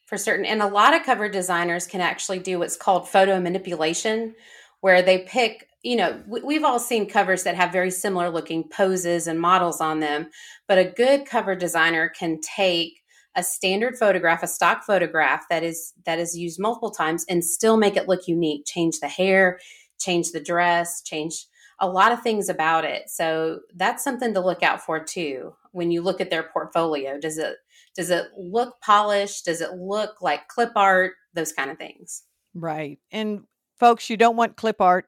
For 0.06 0.18
certain. 0.18 0.46
And 0.46 0.62
a 0.62 0.68
lot 0.68 0.94
of 0.94 1.04
cover 1.04 1.30
designers 1.30 1.88
can 1.88 2.02
actually 2.02 2.40
do 2.40 2.60
what's 2.60 2.78
called 2.78 3.08
photo 3.10 3.40
manipulation 3.40 4.36
where 4.82 5.02
they 5.02 5.20
pick 5.20 5.68
you 5.86 5.96
know, 5.96 6.20
we've 6.26 6.64
all 6.64 6.80
seen 6.80 7.08
covers 7.08 7.44
that 7.44 7.56
have 7.56 7.72
very 7.72 7.92
similar 7.92 8.32
looking 8.32 8.68
poses 8.70 9.28
and 9.28 9.40
models 9.40 9.80
on 9.80 10.00
them, 10.00 10.32
but 10.68 10.80
a 10.80 10.84
good 10.84 11.28
cover 11.28 11.56
designer 11.56 12.10
can 12.10 12.42
take 12.42 13.04
a 13.36 13.44
standard 13.44 13.98
photograph, 13.98 14.44
a 14.44 14.48
stock 14.48 14.84
photograph 14.84 15.46
that 15.50 15.64
is 15.64 15.94
that 16.06 16.20
is 16.20 16.38
used 16.38 16.60
multiple 16.60 16.92
times 16.92 17.26
and 17.30 17.44
still 17.44 17.78
make 17.78 17.96
it 17.96 18.08
look 18.08 18.28
unique, 18.28 18.66
change 18.66 19.00
the 19.00 19.08
hair, 19.08 19.60
change 20.00 20.32
the 20.32 20.40
dress, 20.40 21.02
change 21.02 21.46
a 21.80 21.90
lot 21.90 22.12
of 22.12 22.22
things 22.22 22.48
about 22.48 22.86
it. 22.86 23.10
So 23.10 23.60
that's 23.76 24.04
something 24.04 24.34
to 24.34 24.40
look 24.40 24.64
out 24.64 24.82
for 24.82 25.04
too 25.04 25.56
when 25.72 25.92
you 25.92 26.02
look 26.02 26.22
at 26.22 26.30
their 26.30 26.44
portfolio. 26.44 27.20
Does 27.20 27.38
it 27.38 27.58
does 27.96 28.10
it 28.10 28.28
look 28.38 28.80
polished? 28.82 29.46
Does 29.46 29.62
it 29.62 29.74
look 29.74 30.22
like 30.22 30.48
clip 30.48 30.72
art? 30.76 31.14
Those 31.34 31.52
kind 31.52 31.70
of 31.72 31.78
things. 31.78 32.24
Right. 32.54 33.00
And 33.12 33.44
folks, 33.78 34.10
you 34.10 34.16
don't 34.16 34.38
want 34.38 34.56
clip 34.56 34.80
art 34.80 35.08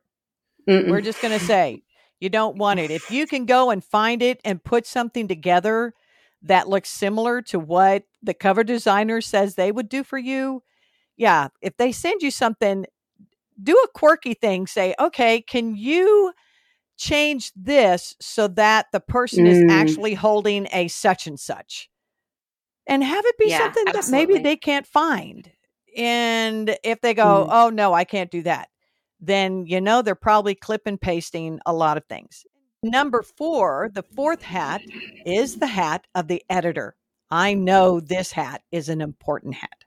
Mm-mm. 0.68 0.90
We're 0.90 1.02
just 1.02 1.22
going 1.22 1.38
to 1.38 1.44
say 1.46 1.84
you 2.20 2.30
don't 2.30 2.58
want 2.58 2.80
it. 2.80 2.92
If 2.92 3.10
you 3.10 3.26
can 3.26 3.46
go 3.46 3.70
and 3.70 3.84
find 3.84 4.22
it 4.22 4.42
and 4.44 4.64
put 4.64 4.86
something 4.86 5.28
together 5.28 5.94
that 6.44 6.70
looks 6.70 6.90
similar 6.90 7.42
to 7.44 7.60
what 7.60 8.04
the 8.22 8.34
cover 8.34 8.64
designer 8.64 9.22
says 9.22 9.56
they 9.56 9.72
would 9.72 9.90
do 9.90 10.04
for 10.04 10.18
you, 10.18 10.64
yeah, 11.16 11.48
if 11.62 11.76
they 11.78 11.92
send 11.92 12.22
you 12.22 12.32
something, 12.32 12.86
do 13.62 13.74
a 13.74 13.88
quirky 13.94 14.34
thing. 14.34 14.68
Say, 14.68 14.94
okay, 15.00 15.42
can 15.42 15.76
you 15.76 16.34
change 16.96 17.52
this 17.56 18.16
so 18.22 18.48
that 18.50 18.88
the 18.92 19.00
person 19.00 19.46
mm. 19.46 19.50
is 19.50 19.72
actually 19.72 20.14
holding 20.14 20.68
a 20.72 20.88
such 20.88 21.28
and 21.28 21.40
such? 21.40 21.90
And 22.86 23.04
have 23.04 23.26
it 23.26 23.38
be 23.38 23.50
yeah, 23.50 23.58
something 23.58 23.88
absolutely. 23.88 24.12
that 24.12 24.12
maybe 24.12 24.44
they 24.44 24.56
can't 24.56 24.88
find. 24.88 25.52
And 25.98 26.78
if 26.84 27.02
they 27.02 27.14
go, 27.14 27.48
mm. 27.48 27.50
oh, 27.50 27.70
no, 27.70 27.94
I 27.94 28.04
can't 28.04 28.32
do 28.32 28.44
that 28.44 28.70
then 29.20 29.66
you 29.66 29.82
know 29.82 30.02
they're 30.02 30.16
probably 30.16 30.56
clip 30.56 30.84
and 30.86 31.00
pasting 31.00 31.60
a 31.66 31.74
lot 31.74 31.98
of 31.98 32.06
things. 32.06 32.46
Number 32.84 33.24
four, 33.24 33.90
the 33.94 34.04
fourth 34.04 34.42
hat 34.42 34.82
is 35.26 35.58
the 35.58 35.68
hat 35.68 36.06
of 36.14 36.28
the 36.28 36.44
editor. 36.50 36.96
I 37.30 37.54
know 37.54 38.00
this 38.00 38.32
hat 38.32 38.62
is 38.72 38.88
an 38.90 39.02
important 39.02 39.56
hat. 39.56 39.84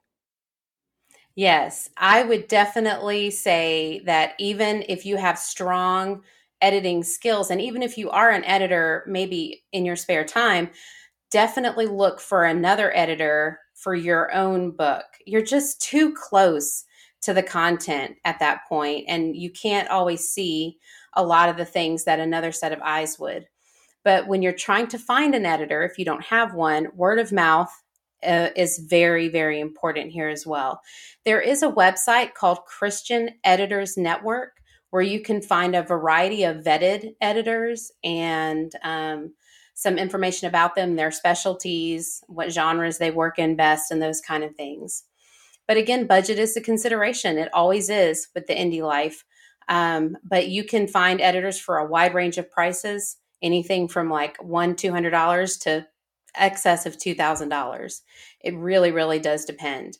Yes, 1.35 1.89
I 1.97 2.23
would 2.23 2.47
definitely 2.47 3.31
say 3.31 4.01
that 4.05 4.33
even 4.37 4.83
if 4.89 5.05
you 5.05 5.15
have 5.15 5.39
strong 5.39 6.23
editing 6.61 7.03
skills, 7.03 7.49
and 7.49 7.61
even 7.61 7.81
if 7.81 7.97
you 7.97 8.09
are 8.09 8.29
an 8.29 8.43
editor, 8.43 9.03
maybe 9.07 9.63
in 9.71 9.85
your 9.85 9.95
spare 9.95 10.25
time, 10.25 10.69
definitely 11.31 11.87
look 11.87 12.19
for 12.19 12.43
another 12.43 12.95
editor 12.95 13.59
for 13.73 13.95
your 13.95 14.31
own 14.33 14.71
book. 14.71 15.05
You're 15.25 15.41
just 15.41 15.81
too 15.81 16.13
close 16.13 16.83
to 17.21 17.33
the 17.33 17.43
content 17.43 18.17
at 18.25 18.39
that 18.39 18.61
point 18.67 19.05
and 19.07 19.35
you 19.35 19.51
can't 19.51 19.89
always 19.89 20.27
see 20.27 20.77
a 21.13 21.23
lot 21.23 21.49
of 21.49 21.57
the 21.57 21.65
things 21.65 22.03
that 22.03 22.19
another 22.19 22.51
set 22.51 22.71
of 22.71 22.81
eyes 22.81 23.19
would 23.19 23.47
but 24.03 24.27
when 24.27 24.41
you're 24.41 24.51
trying 24.51 24.87
to 24.87 24.97
find 24.97 25.35
an 25.35 25.45
editor 25.45 25.83
if 25.83 25.97
you 25.97 26.05
don't 26.05 26.25
have 26.25 26.53
one 26.53 26.87
word 26.95 27.19
of 27.19 27.31
mouth 27.31 27.71
uh, 28.23 28.49
is 28.55 28.79
very 28.89 29.27
very 29.29 29.59
important 29.59 30.11
here 30.11 30.29
as 30.29 30.45
well 30.45 30.81
there 31.25 31.41
is 31.41 31.63
a 31.63 31.71
website 31.71 32.33
called 32.33 32.65
christian 32.65 33.29
editors 33.43 33.97
network 33.97 34.57
where 34.91 35.01
you 35.01 35.21
can 35.21 35.41
find 35.41 35.75
a 35.75 35.81
variety 35.81 36.43
of 36.43 36.57
vetted 36.57 37.13
editors 37.21 37.91
and 38.03 38.73
um, 38.83 39.33
some 39.73 39.97
information 39.97 40.47
about 40.47 40.75
them 40.75 40.95
their 40.95 41.11
specialties 41.11 42.23
what 42.27 42.51
genres 42.51 42.97
they 42.97 43.11
work 43.11 43.39
in 43.39 43.55
best 43.55 43.91
and 43.91 44.01
those 44.01 44.21
kind 44.21 44.43
of 44.43 44.55
things 44.55 45.03
but 45.71 45.77
again, 45.77 46.05
budget 46.05 46.37
is 46.37 46.57
a 46.57 46.61
consideration. 46.61 47.37
It 47.37 47.47
always 47.53 47.89
is 47.89 48.27
with 48.35 48.45
the 48.47 48.53
indie 48.53 48.81
life. 48.85 49.23
Um, 49.71 50.17
but 50.21 50.49
you 50.49 50.65
can 50.65 50.85
find 50.85 51.21
editors 51.21 51.57
for 51.57 51.77
a 51.77 51.87
wide 51.87 52.13
range 52.13 52.37
of 52.37 52.51
prices, 52.51 53.15
anything 53.41 53.87
from 53.87 54.09
like 54.09 54.35
one, 54.43 54.75
$200 54.75 55.61
to 55.61 55.87
excess 56.35 56.85
of 56.85 56.97
$2,000. 56.97 58.01
It 58.41 58.57
really, 58.57 58.91
really 58.91 59.19
does 59.19 59.45
depend. 59.45 59.97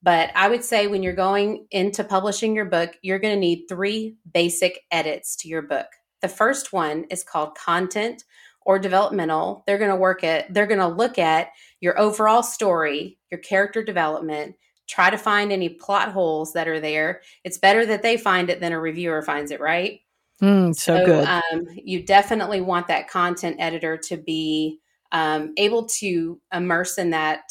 But 0.00 0.30
I 0.36 0.48
would 0.48 0.62
say 0.62 0.86
when 0.86 1.02
you're 1.02 1.14
going 1.14 1.66
into 1.72 2.04
publishing 2.04 2.54
your 2.54 2.66
book, 2.66 2.96
you're 3.02 3.18
going 3.18 3.34
to 3.34 3.40
need 3.40 3.66
three 3.68 4.14
basic 4.32 4.82
edits 4.92 5.34
to 5.38 5.48
your 5.48 5.62
book. 5.62 5.88
The 6.22 6.28
first 6.28 6.72
one 6.72 7.04
is 7.10 7.24
called 7.24 7.56
content 7.56 8.22
or 8.64 8.78
developmental. 8.78 9.64
They're 9.66 9.78
going 9.78 9.90
to 9.90 9.96
work 9.96 10.22
at, 10.22 10.54
they're 10.54 10.68
going 10.68 10.78
to 10.78 10.86
look 10.86 11.18
at 11.18 11.48
your 11.80 11.98
overall 11.98 12.44
story, 12.44 13.18
your 13.32 13.40
character 13.40 13.82
development, 13.82 14.54
try 14.88 15.10
to 15.10 15.18
find 15.18 15.52
any 15.52 15.68
plot 15.68 16.12
holes 16.12 16.52
that 16.54 16.66
are 16.66 16.80
there. 16.80 17.22
It's 17.44 17.58
better 17.58 17.84
that 17.86 18.02
they 18.02 18.16
find 18.16 18.50
it 18.50 18.60
than 18.60 18.72
a 18.72 18.80
reviewer 18.80 19.22
finds 19.22 19.50
it, 19.50 19.60
right? 19.60 20.00
Mm, 20.42 20.74
so, 20.74 20.98
so, 20.98 21.04
good. 21.04 21.26
Um, 21.26 21.66
you 21.74 22.04
definitely 22.04 22.60
want 22.60 22.88
that 22.88 23.08
content 23.08 23.56
editor 23.58 23.96
to 23.96 24.16
be 24.16 24.80
um, 25.12 25.52
able 25.56 25.86
to 25.86 26.40
immerse 26.52 26.98
in 26.98 27.10
that 27.10 27.42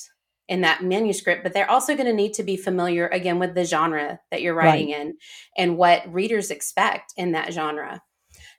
in 0.48 0.62
that 0.62 0.82
manuscript, 0.82 1.44
but 1.44 1.52
they're 1.52 1.70
also 1.70 1.94
going 1.94 2.08
to 2.08 2.14
need 2.14 2.34
to 2.34 2.44
be 2.44 2.56
familiar 2.56 3.08
again 3.08 3.38
with 3.38 3.54
the 3.54 3.66
genre 3.66 4.18
that 4.32 4.42
you're 4.42 4.54
writing 4.54 4.92
right. 4.92 5.02
in 5.02 5.18
and 5.58 5.78
what 5.78 6.12
readers 6.14 6.52
expect 6.52 7.12
in 7.18 7.34
that 7.34 7.52
genre. 7.52 8.02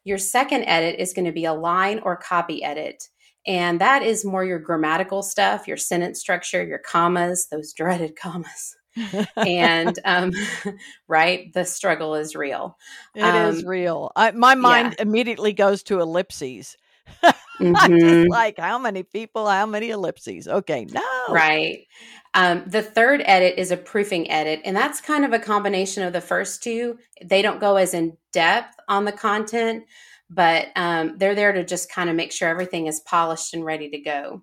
Your 0.05 0.19
second 0.19 0.65
edit 0.65 0.97
is 0.99 1.15
going 1.15 1.25
to 1.25 1.33
be 1.33 1.47
a 1.47 1.55
line 1.55 2.01
or 2.01 2.15
copy 2.15 2.63
edit. 2.63 3.05
And 3.49 3.81
that 3.81 4.03
is 4.03 4.27
more 4.27 4.45
your 4.45 4.59
grammatical 4.59 5.23
stuff, 5.23 5.67
your 5.67 5.79
sentence 5.79 6.21
structure, 6.21 6.63
your 6.63 6.79
commas, 6.79 7.49
those 7.51 7.73
dreaded 7.73 8.15
commas. 8.15 8.77
and 9.37 9.99
um, 10.05 10.33
right, 11.09 11.51
the 11.55 11.65
struggle 11.65 12.15
is 12.15 12.37
real. 12.37 12.77
It 13.15 13.23
um, 13.23 13.55
is 13.55 13.65
real. 13.65 14.13
I, 14.15 14.33
my 14.33 14.55
mind 14.55 14.97
yeah. 14.99 15.03
immediately 15.03 15.55
goes 15.55 15.83
to 15.85 16.01
ellipses. 16.01 16.77
mm-hmm. 17.25 17.75
I'm 17.75 17.99
just 17.99 18.29
like, 18.29 18.59
how 18.59 18.79
many 18.79 19.03
people, 19.03 19.49
how 19.49 19.65
many 19.65 19.91
ellipses? 19.91 20.47
Okay, 20.47 20.85
no. 20.85 21.03
Right. 21.31 21.87
Um, 22.35 22.65
the 22.67 22.83
third 22.83 23.23
edit 23.25 23.55
is 23.57 23.71
a 23.71 23.79
proofing 23.79 24.31
edit, 24.31 24.61
and 24.67 24.77
that's 24.77 25.01
kind 25.01 25.25
of 25.25 25.33
a 25.33 25.39
combination 25.39 26.03
of 26.03 26.13
the 26.13 26.21
first 26.21 26.63
two. 26.63 26.99
They 27.25 27.41
don't 27.41 27.61
go 27.61 27.77
as 27.77 27.95
in 27.95 28.19
depth 28.33 28.77
on 28.89 29.07
the 29.07 29.13
content, 29.13 29.85
but 30.31 30.69
um, 30.77 31.17
they're 31.19 31.35
there 31.35 31.53
to 31.53 31.65
just 31.65 31.91
kind 31.91 32.11
of 32.11 32.17
make 32.17 32.33
sure 32.33 32.49
everything 32.49 32.87
is 32.87 33.01
polished 33.01 33.55
and 33.55 33.65
ready 33.65 33.89
to 33.91 33.99
go. 33.99 34.43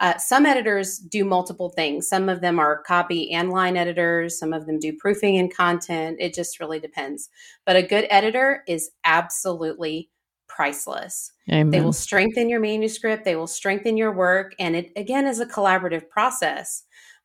Uh, 0.00 0.18
some 0.18 0.44
editors 0.46 0.98
do 0.98 1.24
multiple 1.24 1.68
things. 1.68 2.08
Some 2.08 2.28
of 2.28 2.40
them 2.40 2.58
are 2.58 2.82
copy 2.82 3.30
and 3.30 3.50
line 3.50 3.76
editors. 3.76 4.36
Some 4.36 4.52
of 4.52 4.66
them 4.66 4.80
do 4.80 4.96
proofing 4.98 5.38
and 5.38 5.54
content. 5.54 6.16
It 6.18 6.34
just 6.34 6.58
really 6.58 6.80
depends. 6.80 7.30
But 7.64 7.76
a 7.76 7.82
good 7.82 8.06
editor 8.10 8.64
is 8.66 8.90
absolutely 9.04 10.10
priceless. 10.48 11.32
Amen. 11.48 11.70
They 11.70 11.80
will 11.80 11.92
strengthen 11.92 12.48
your 12.48 12.60
manuscript, 12.60 13.24
they 13.24 13.36
will 13.36 13.46
strengthen 13.46 13.96
your 13.96 14.12
work, 14.12 14.54
and 14.58 14.76
it 14.76 14.90
again 14.96 15.26
is 15.26 15.40
a 15.40 15.46
collaborative 15.46 16.08
process. 16.10 16.82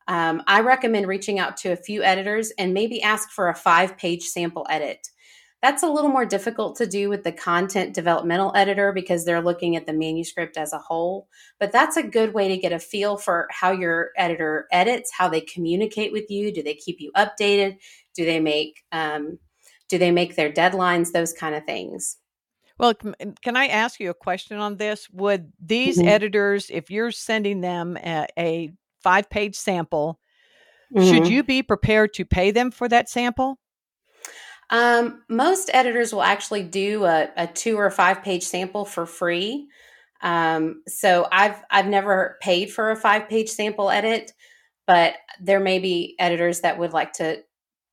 Um, 0.08 0.42
I 0.48 0.62
recommend 0.62 1.08
reaching 1.08 1.38
out 1.38 1.58
to 1.58 1.72
a 1.72 1.75
few 1.75 2.04
editors 2.04 2.51
and 2.58 2.74
maybe 2.74 3.01
ask 3.01 3.30
for 3.32 3.50
a 3.50 3.56
five 3.56 3.98
page 3.98 4.24
sample 4.24 4.66
edit. 4.70 5.10
That's 5.62 5.82
a 5.82 5.90
little 5.90 6.12
more 6.12 6.26
difficult 6.26 6.76
to 6.78 6.86
do 6.86 7.10
with 7.10 7.24
the 7.24 7.32
content 7.32 7.96
developmental 7.96 8.52
editor 8.56 8.92
because 8.92 9.26
they're 9.26 9.42
looking 9.42 9.76
at 9.76 9.88
the 9.88 9.94
manuscript 9.94 10.56
as 10.56 10.72
a 10.72 10.78
whole. 10.78 11.28
But 11.60 11.72
that's 11.72 11.98
a 11.98 12.04
good 12.04 12.34
way 12.34 12.48
to 12.48 12.58
get 12.58 12.72
a 12.72 12.80
feel 12.80 13.18
for 13.18 13.48
how 13.50 13.72
your 13.72 14.12
editor 14.18 14.68
edits, 14.72 15.12
how 15.12 15.30
they 15.30 15.42
communicate 15.42 16.12
with 16.12 16.30
you. 16.30 16.54
Do 16.54 16.62
they 16.62 16.76
keep 16.76 16.98
you 17.00 17.12
updated? 17.18 17.78
Do 18.16 18.24
they 18.24 18.40
make 18.40 18.84
um, 18.92 19.40
do 19.90 19.98
they 19.98 20.12
make 20.12 20.36
their 20.36 20.52
deadlines? 20.52 21.12
Those 21.12 21.34
kind 21.34 21.56
of 21.56 21.66
things. 21.66 22.18
Well, 22.78 22.94
can 23.42 23.58
I 23.58 23.68
ask 23.68 24.00
you 24.00 24.12
a 24.12 24.14
question 24.16 24.58
on 24.58 24.78
this? 24.78 25.10
Would 25.12 25.52
these 25.60 25.98
mm-hmm. 25.98 26.08
editors, 26.08 26.70
if 26.72 26.92
you're 26.92 27.12
sending 27.12 27.62
them 27.62 27.98
a, 27.98 28.28
a 28.38 28.72
five 29.02 29.30
page 29.30 29.56
sample, 29.56 30.20
mm-hmm. 30.96 31.10
should 31.10 31.28
you 31.28 31.44
be 31.44 31.64
prepared 31.64 32.14
to 32.14 32.26
pay 32.26 32.52
them 32.52 32.70
for 32.70 32.88
that 32.88 33.10
sample? 33.10 33.58
Um, 34.69 35.24
most 35.29 35.69
editors 35.74 36.13
will 36.13 36.24
actually 36.24 36.63
do 36.63 37.05
a, 37.05 37.29
a 37.38 37.47
two 37.47 37.77
or 37.77 37.89
five 37.89 38.21
page 38.24 38.43
sample 38.43 38.86
for 38.86 39.05
free. 39.05 39.67
Um, 40.21 40.81
so 40.88 41.27
I've 41.31 41.63
I've 41.69 41.88
never 41.88 42.38
paid 42.41 42.71
for 42.71 42.91
a 42.91 42.95
five 42.95 43.29
page 43.29 43.50
sample 43.50 43.89
edit, 43.89 44.33
but 44.86 45.15
there 45.39 45.59
may 45.59 45.79
be 45.79 46.15
editors 46.19 46.62
that 46.62 46.77
would 46.79 46.93
like 46.93 47.13
to 47.13 47.43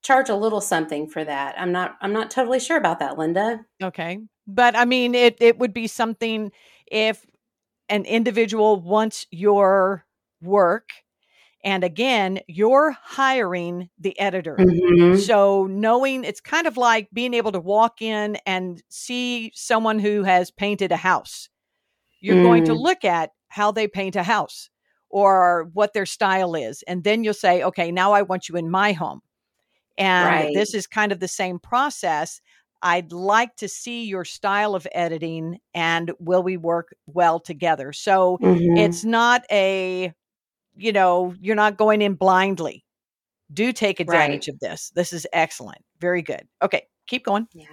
charge 0.02 0.28
a 0.28 0.36
little 0.36 0.60
something 0.60 1.08
for 1.08 1.24
that. 1.24 1.54
I'm 1.58 1.72
not 1.72 1.96
I'm 2.00 2.12
not 2.12 2.30
totally 2.30 2.60
sure 2.60 2.76
about 2.76 2.98
that, 3.00 3.18
Linda. 3.18 3.64
Okay. 3.82 4.18
But 4.46 4.76
I 4.76 4.84
mean 4.84 5.14
it 5.14 5.36
it 5.40 5.58
would 5.58 5.74
be 5.74 5.86
something 5.86 6.50
if 6.90 7.24
an 7.88 8.04
individual 8.04 8.80
wants 8.80 9.26
your 9.30 10.04
work 10.40 10.90
and 11.64 11.82
again, 11.82 12.40
you're 12.46 12.94
hiring 13.02 13.88
the 13.98 14.18
editor. 14.20 14.56
Mm-hmm. 14.60 15.16
So 15.20 15.66
knowing 15.66 16.22
it's 16.22 16.40
kind 16.40 16.66
of 16.66 16.76
like 16.76 17.08
being 17.10 17.32
able 17.32 17.52
to 17.52 17.60
walk 17.60 18.02
in 18.02 18.36
and 18.44 18.82
see 18.90 19.50
someone 19.54 19.98
who 19.98 20.24
has 20.24 20.50
painted 20.50 20.92
a 20.92 20.96
house. 20.96 21.48
You're 22.20 22.36
mm. 22.36 22.42
going 22.42 22.64
to 22.64 22.72
mm. 22.72 22.80
look 22.80 23.04
at 23.04 23.30
how 23.48 23.72
they 23.72 23.88
paint 23.88 24.14
a 24.14 24.22
house 24.22 24.68
or 25.08 25.70
what 25.72 25.94
their 25.94 26.06
style 26.06 26.54
is. 26.54 26.82
And 26.86 27.02
then 27.02 27.24
you'll 27.24 27.32
say, 27.32 27.62
okay, 27.62 27.90
now 27.90 28.12
I 28.12 28.22
want 28.22 28.48
you 28.48 28.56
in 28.56 28.70
my 28.70 28.92
home. 28.92 29.20
And 29.96 30.28
right. 30.28 30.54
this 30.54 30.74
is 30.74 30.86
kind 30.86 31.12
of 31.12 31.20
the 31.20 31.28
same 31.28 31.58
process. 31.58 32.40
I'd 32.82 33.12
like 33.12 33.56
to 33.56 33.68
see 33.68 34.04
your 34.04 34.26
style 34.26 34.74
of 34.74 34.86
editing 34.92 35.60
and 35.72 36.12
will 36.18 36.42
we 36.42 36.58
work 36.58 36.94
well 37.06 37.40
together? 37.40 37.94
So 37.94 38.36
Mhm. 38.42 38.78
it's 38.78 39.04
not 39.04 39.44
a, 39.50 40.12
you 40.76 40.92
know, 40.92 41.34
you're 41.40 41.56
not 41.56 41.76
going 41.76 42.02
in 42.02 42.14
blindly. 42.14 42.84
Do 43.52 43.72
take 43.72 44.00
advantage 44.00 44.48
of 44.48 44.58
this. 44.60 44.90
This 44.94 45.12
is 45.12 45.26
excellent. 45.32 45.84
Very 46.00 46.22
good. 46.22 46.46
Okay, 46.62 46.86
keep 47.06 47.24
going. 47.24 47.46
Yeah. 47.52 47.66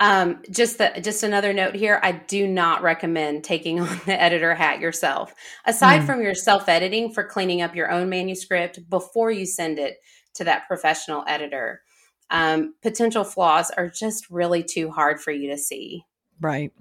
Um, 0.00 0.42
just 0.50 0.78
the, 0.78 0.92
just 1.02 1.24
another 1.24 1.52
note 1.52 1.74
here. 1.74 1.98
I 2.02 2.12
do 2.12 2.46
not 2.46 2.82
recommend 2.82 3.42
taking 3.42 3.80
on 3.80 4.00
the 4.06 4.20
editor 4.20 4.54
hat 4.54 4.80
yourself. 4.80 5.34
Aside 5.64 6.02
Mm. 6.02 6.06
from 6.06 6.22
your 6.22 6.34
self 6.34 6.68
editing 6.68 7.12
for 7.12 7.24
cleaning 7.24 7.62
up 7.62 7.74
your 7.74 7.90
own 7.90 8.08
manuscript 8.08 8.88
before 8.88 9.30
you 9.30 9.44
send 9.44 9.78
it 9.78 9.96
to 10.34 10.44
that 10.44 10.68
professional 10.68 11.24
editor, 11.26 11.82
um, 12.30 12.74
potential 12.82 13.24
flaws 13.24 13.70
are 13.72 13.88
just 13.88 14.30
really 14.30 14.62
too 14.62 14.90
hard 14.90 15.20
for 15.20 15.32
you 15.32 15.50
to 15.50 15.58
see. 15.58 16.04
Right. 16.40 16.72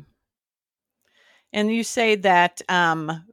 And 1.51 1.73
you 1.73 1.83
say 1.83 2.15
that 2.17 2.61
um 2.69 3.25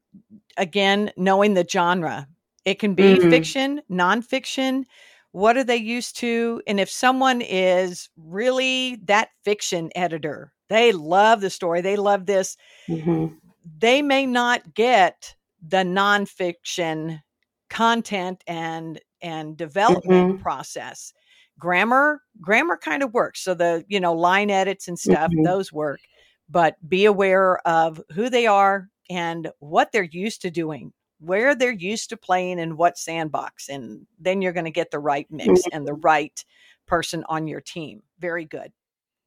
again, 0.57 1.13
knowing 1.17 1.55
the 1.55 1.67
genre. 1.69 2.29
It 2.65 2.79
can 2.79 2.95
be 2.95 3.19
Mhm. 3.19 3.31
fiction, 3.31 3.83
nonfiction. 3.91 4.85
What 5.33 5.57
are 5.57 5.65
they 5.65 5.77
used 5.77 6.17
to? 6.19 6.63
And 6.67 6.79
if 6.81 6.91
someone 6.91 7.41
is 7.43 8.09
really 8.17 8.97
that 9.05 9.29
fiction 9.45 9.91
editor, 9.95 10.53
they 10.69 10.93
love 10.93 11.41
the 11.41 11.51
story, 11.51 11.81
they 11.81 11.97
love 11.97 12.27
this, 12.27 12.57
Mhm. 12.89 13.41
they 13.79 14.03
may 14.03 14.27
not 14.27 14.75
get 14.75 15.35
the 15.67 15.79
nonfiction 15.79 17.23
content 17.71 18.43
and 18.47 19.01
and 19.23 19.57
development 19.57 20.29
Mhm. 20.29 20.39
process. 20.39 21.13
Grammar, 21.59 22.23
grammar 22.41 22.77
kind 22.77 23.03
of 23.03 23.15
works. 23.15 23.41
So 23.43 23.55
the, 23.55 23.85
you 23.89 23.99
know, 24.01 24.13
line 24.13 24.51
edits 24.51 24.87
and 24.87 24.99
stuff, 24.99 25.33
Mhm. 25.33 25.45
those 25.45 25.73
work. 25.73 26.01
But 26.49 26.77
be 26.87 27.07
aware 27.07 27.59
of 27.67 28.03
who 28.15 28.29
they 28.29 28.47
are 28.47 28.89
and 29.11 29.51
what 29.59 29.93
they're 29.93 30.03
used 30.03 30.43
to 30.43 30.51
doing, 30.51 30.93
where 31.21 31.55
they're 31.55 31.73
used 31.73 32.11
to 32.11 32.17
playing 32.17 32.61
and 32.61 32.77
what 32.77 32.99
sandbox. 32.99 33.69
And 33.69 34.07
then 34.19 34.43
you're 34.43 34.53
going 34.53 34.65
to 34.65 34.71
get 34.71 34.91
the 34.91 34.99
right 34.99 35.27
mix 35.31 35.63
and 35.73 35.87
the 35.87 35.95
right 35.95 36.45
person 36.87 37.25
on 37.29 37.47
your 37.47 37.61
team. 37.61 38.03
Very 38.19 38.45
good. 38.45 38.73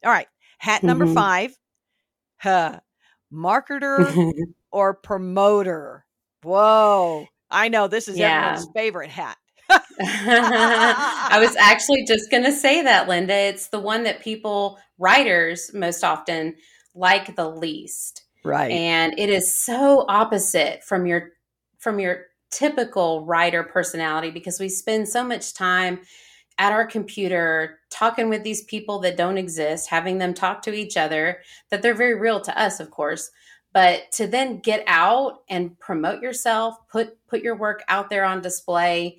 All 0.03 0.12
right. 0.12 0.27
Hat 0.60 0.84
number 0.84 1.05
Mhm. 1.05 1.13
five. 1.13 1.57
Huh. 2.38 2.79
Marketer 3.34 3.98
or 4.72 4.93
promoter. 4.93 6.05
Whoa. 6.43 7.27
I 7.50 7.69
know 7.69 7.88
this 7.88 8.07
is 8.07 8.17
Yeah. 8.17 8.38
everyone's 8.39 8.67
favorite 8.75 9.10
hat. 9.10 9.38
I 10.00 11.38
was 11.39 11.55
actually 11.57 12.05
just 12.05 12.29
going 12.31 12.43
to 12.43 12.51
say 12.51 12.81
that, 12.84 13.07
Linda. 13.07 13.34
It's 13.34 13.67
the 13.69 13.79
one 13.79 14.03
that 14.03 14.22
people, 14.22 14.79
writers, 14.98 15.72
most 15.74 16.03
often 16.03 16.55
like 16.93 17.36
the 17.36 17.50
least. 17.50 18.24
Right. 18.48 18.72
and 18.72 19.18
it 19.18 19.30
is 19.30 19.60
so 19.60 20.06
opposite 20.08 20.84
from 20.84 21.06
your 21.06 21.32
from 21.77 22.00
your 22.00 22.25
typical 22.50 23.25
writer 23.25 23.63
personality 23.63 24.32
because 24.32 24.60
we 24.60 24.70
spend 24.70 25.08
so 25.08 25.24
much 25.24 25.54
time 25.54 26.00
at 26.58 26.72
our 26.72 26.88
computer 26.88 27.80
talking 27.89 28.30
with 28.30 28.44
these 28.44 28.63
people 28.63 29.00
that 29.00 29.18
don't 29.18 29.38
exist 29.38 29.89
having 29.89 30.18
them 30.18 30.34
talk 30.34 30.62
to 30.62 30.74
each 30.74 30.98
other 30.98 31.39
that 31.70 31.82
they're 31.82 31.94
very 31.94 32.16
real 32.16 32.39
to 32.39 32.58
us 32.60 32.80
of 32.80 32.89
course 32.89 33.30
but 33.74 34.12
to 34.12 34.25
then 34.25 34.60
get 34.60 34.84
out 34.88 35.39
and 35.50 35.77
promote 35.80 36.22
yourself 36.22 36.75
put 36.89 37.18
put 37.27 37.42
your 37.42 37.56
work 37.56 37.84
out 37.89 38.10
there 38.10 38.24
on 38.24 38.42
display 38.42 39.18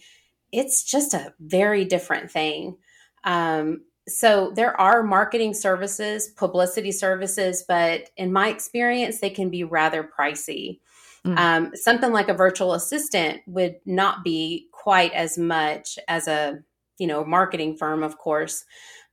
it's 0.52 0.82
just 0.82 1.12
a 1.12 1.34
very 1.38 1.84
different 1.84 2.30
thing 2.30 2.76
um, 3.24 3.82
so 4.08 4.52
there 4.54 4.78
are 4.80 5.02
marketing 5.02 5.54
services, 5.54 6.28
publicity 6.28 6.92
services, 6.92 7.64
but 7.66 8.10
in 8.16 8.32
my 8.32 8.48
experience, 8.48 9.20
they 9.20 9.30
can 9.30 9.50
be 9.50 9.64
rather 9.64 10.02
pricey. 10.02 10.80
Mm. 11.26 11.38
Um, 11.38 11.70
something 11.74 12.12
like 12.12 12.28
a 12.28 12.34
virtual 12.34 12.74
assistant 12.74 13.42
would 13.46 13.76
not 13.84 14.24
be 14.24 14.68
quite 14.72 15.12
as 15.12 15.36
much 15.36 15.98
as 16.08 16.28
a 16.28 16.58
you 16.98 17.06
know 17.06 17.24
marketing 17.24 17.76
firm, 17.76 18.02
of 18.02 18.18
course, 18.18 18.64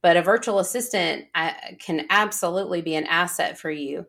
but 0.01 0.17
a 0.17 0.21
virtual 0.21 0.59
assistant 0.59 1.25
uh, 1.35 1.51
can 1.79 2.05
absolutely 2.09 2.81
be 2.81 2.95
an 2.95 3.05
asset 3.05 3.57
for 3.57 3.71
you. 3.71 4.05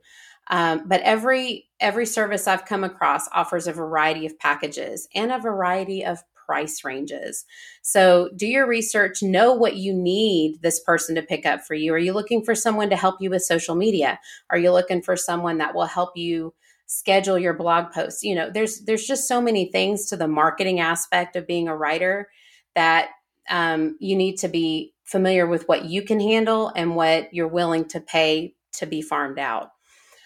Um, 0.48 0.82
but 0.87 1.00
every 1.02 1.68
every 1.80 2.06
service 2.06 2.46
I've 2.46 2.66
come 2.66 2.84
across 2.84 3.28
offers 3.32 3.66
a 3.66 3.72
variety 3.72 4.26
of 4.26 4.38
packages 4.38 5.08
and 5.14 5.32
a 5.32 5.38
variety 5.38 6.04
of 6.04 6.22
price 6.46 6.85
ranges. 6.85 7.44
So 7.82 8.30
do 8.37 8.46
your 8.46 8.66
research, 8.66 9.22
know 9.22 9.52
what 9.52 9.76
you 9.76 9.92
need 9.92 10.62
this 10.62 10.80
person 10.80 11.14
to 11.16 11.22
pick 11.22 11.44
up 11.44 11.62
for 11.62 11.74
you. 11.74 11.92
Are 11.92 11.98
you 11.98 12.12
looking 12.12 12.44
for 12.44 12.54
someone 12.54 12.88
to 12.90 12.96
help 12.96 13.20
you 13.20 13.30
with 13.30 13.42
social 13.42 13.74
media? 13.74 14.18
Are 14.50 14.59
you 14.59 14.72
looking 14.72 15.02
for 15.02 15.16
someone 15.16 15.59
that 15.59 15.74
will 15.74 15.87
help 15.87 16.16
you 16.16 16.54
schedule 16.87 17.38
your 17.38 17.54
blog 17.54 17.92
posts? 17.92 18.22
You 18.22 18.35
know, 18.35 18.50
there's 18.50 18.80
there's 18.80 19.06
just 19.06 19.28
so 19.28 19.42
many 19.42 19.70
things 19.70 20.06
to 20.06 20.16
the 20.16 20.28
marketing 20.28 20.80
aspect 20.80 21.37
of 21.37 21.46
being 21.46 21.68
a 21.68 21.76
writer 21.76 22.28
that 22.74 23.09
um, 23.50 23.96
you 24.00 24.16
need 24.16 24.37
to 24.38 24.48
be 24.48 24.94
familiar 25.04 25.46
with 25.46 25.68
what 25.68 25.85
you 25.85 26.02
can 26.02 26.20
handle 26.20 26.72
and 26.74 26.96
what 26.96 27.32
you're 27.32 27.48
willing 27.48 27.85
to 27.87 28.00
pay 28.00 28.54
to 28.72 28.87
be 28.87 29.02
farmed 29.02 29.38
out. 29.38 29.70